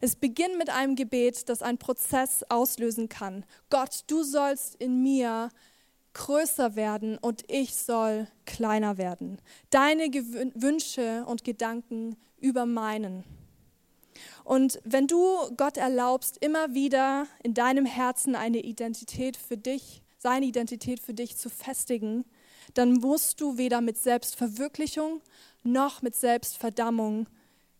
Es 0.00 0.16
beginnt 0.16 0.56
mit 0.56 0.70
einem 0.70 0.94
Gebet, 0.96 1.48
das 1.48 1.62
einen 1.62 1.78
Prozess 1.78 2.44
auslösen 2.48 3.08
kann. 3.08 3.44
Gott, 3.70 4.04
du 4.06 4.22
sollst 4.22 4.76
in 4.76 5.02
mir 5.02 5.50
größer 6.14 6.76
werden 6.76 7.18
und 7.18 7.42
ich 7.48 7.74
soll 7.74 8.28
kleiner 8.46 8.98
werden. 8.98 9.40
Deine 9.70 10.04
Wünsche 10.54 11.24
und 11.26 11.44
Gedanken 11.44 12.16
über 12.38 12.66
meinen. 12.66 13.24
Und 14.44 14.78
wenn 14.84 15.08
du 15.08 15.36
Gott 15.56 15.76
erlaubst, 15.76 16.38
immer 16.38 16.72
wieder 16.74 17.26
in 17.42 17.54
deinem 17.54 17.86
Herzen 17.86 18.36
eine 18.36 18.60
Identität 18.60 19.36
für 19.36 19.56
dich 19.56 20.03
seine 20.24 20.46
Identität 20.46 21.00
für 21.00 21.12
dich 21.12 21.36
zu 21.36 21.50
festigen, 21.50 22.24
dann 22.72 22.94
musst 22.94 23.42
du 23.42 23.58
weder 23.58 23.82
mit 23.82 23.98
Selbstverwirklichung 23.98 25.20
noch 25.64 26.00
mit 26.00 26.16
Selbstverdammung 26.16 27.28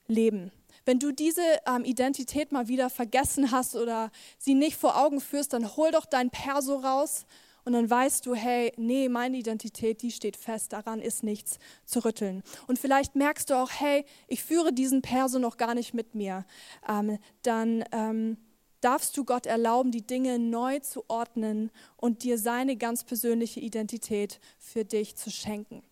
leben. 0.09 0.53
Wenn 0.85 0.99
du 0.99 1.11
diese 1.11 1.41
ähm, 1.67 1.85
Identität 1.87 2.53
mal 2.53 2.69
wieder 2.69 2.91
vergessen 2.91 3.51
hast 3.51 3.75
oder 3.75 4.11
sie 4.39 4.53
nicht 4.53 4.77
vor 4.77 5.03
Augen 5.03 5.23
führst, 5.23 5.55
dann 5.55 5.75
hol 5.75 5.91
doch 5.91 6.05
dein 6.05 6.29
Perso 6.29 6.77
raus 6.77 7.25
und 7.65 7.73
dann 7.73 7.89
weißt 7.89 8.27
du, 8.27 8.35
hey, 8.35 8.75
nee, 8.77 9.09
meine 9.09 9.39
Identität, 9.39 10.03
die 10.03 10.11
steht 10.11 10.37
fest, 10.37 10.75
daran 10.75 11.01
ist 11.01 11.23
nichts 11.23 11.59
zu 11.87 12.05
rütteln. 12.05 12.43
Und 12.67 12.79
vielleicht 12.79 13.15
merkst 13.15 13.49
du 13.49 13.55
auch, 13.55 13.71
hey, 13.71 14.05
ich 14.29 14.45
führe 14.45 14.75
diesen 14.75 15.01
Perso 15.01 15.39
noch 15.39 15.57
gar 15.57 15.75
nicht 15.75 15.95
mit 15.95 16.15
mir. 16.15 16.45
Ähm, 16.87 17.19
dann 17.41 17.85
ähm, 17.91 18.37
darfst 18.85 19.17
du 19.17 19.25
Gott 19.25 19.47
erlauben, 19.47 19.91
die 19.91 20.07
Dinge 20.07 20.39
neu 20.39 20.79
zu 20.81 21.05
ordnen 21.09 21.71
und 21.97 22.23
dir 22.23 22.39
seine 22.39 22.77
ganz 22.77 23.05
persönliche 23.05 23.61
Identität 23.61 24.41
für 24.59 24.85
dich 24.85 25.17
zu 25.17 25.31
schenken. 25.31 25.83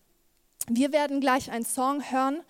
Wir 0.69 0.93
werden 0.93 1.19
gleich 1.19 1.51
einen 1.51 1.65
Song 1.65 2.09
hören. 2.09 2.41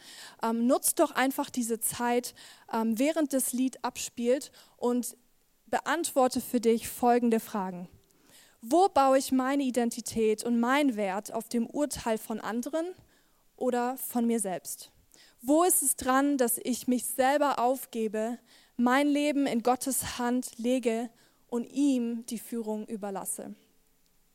Ähm, 0.43 0.67
nutzt 0.67 0.99
doch 0.99 1.11
einfach 1.11 1.49
diese 1.49 1.79
Zeit, 1.79 2.35
ähm, 2.71 2.99
während 2.99 3.33
das 3.33 3.53
Lied 3.53 3.83
abspielt 3.83 4.51
und 4.77 5.17
beantworte 5.65 6.41
für 6.41 6.59
dich 6.59 6.87
folgende 6.87 7.39
Fragen. 7.39 7.89
Wo 8.61 8.87
baue 8.87 9.17
ich 9.17 9.31
meine 9.31 9.63
Identität 9.63 10.43
und 10.43 10.59
meinen 10.59 10.95
Wert 10.95 11.33
auf 11.33 11.49
dem 11.49 11.65
Urteil 11.65 12.17
von 12.17 12.39
anderen 12.39 12.85
oder 13.55 13.97
von 13.97 14.27
mir 14.27 14.39
selbst? 14.39 14.91
Wo 15.41 15.63
ist 15.63 15.81
es 15.81 15.95
dran, 15.95 16.37
dass 16.37 16.59
ich 16.63 16.87
mich 16.87 17.05
selber 17.05 17.59
aufgebe, 17.59 18.37
mein 18.77 19.07
Leben 19.07 19.45
in 19.45 19.63
Gottes 19.63 20.17
Hand 20.17 20.57
lege 20.57 21.09
und 21.47 21.65
ihm 21.65 22.25
die 22.27 22.39
Führung 22.39 22.87
überlasse. 22.87 23.53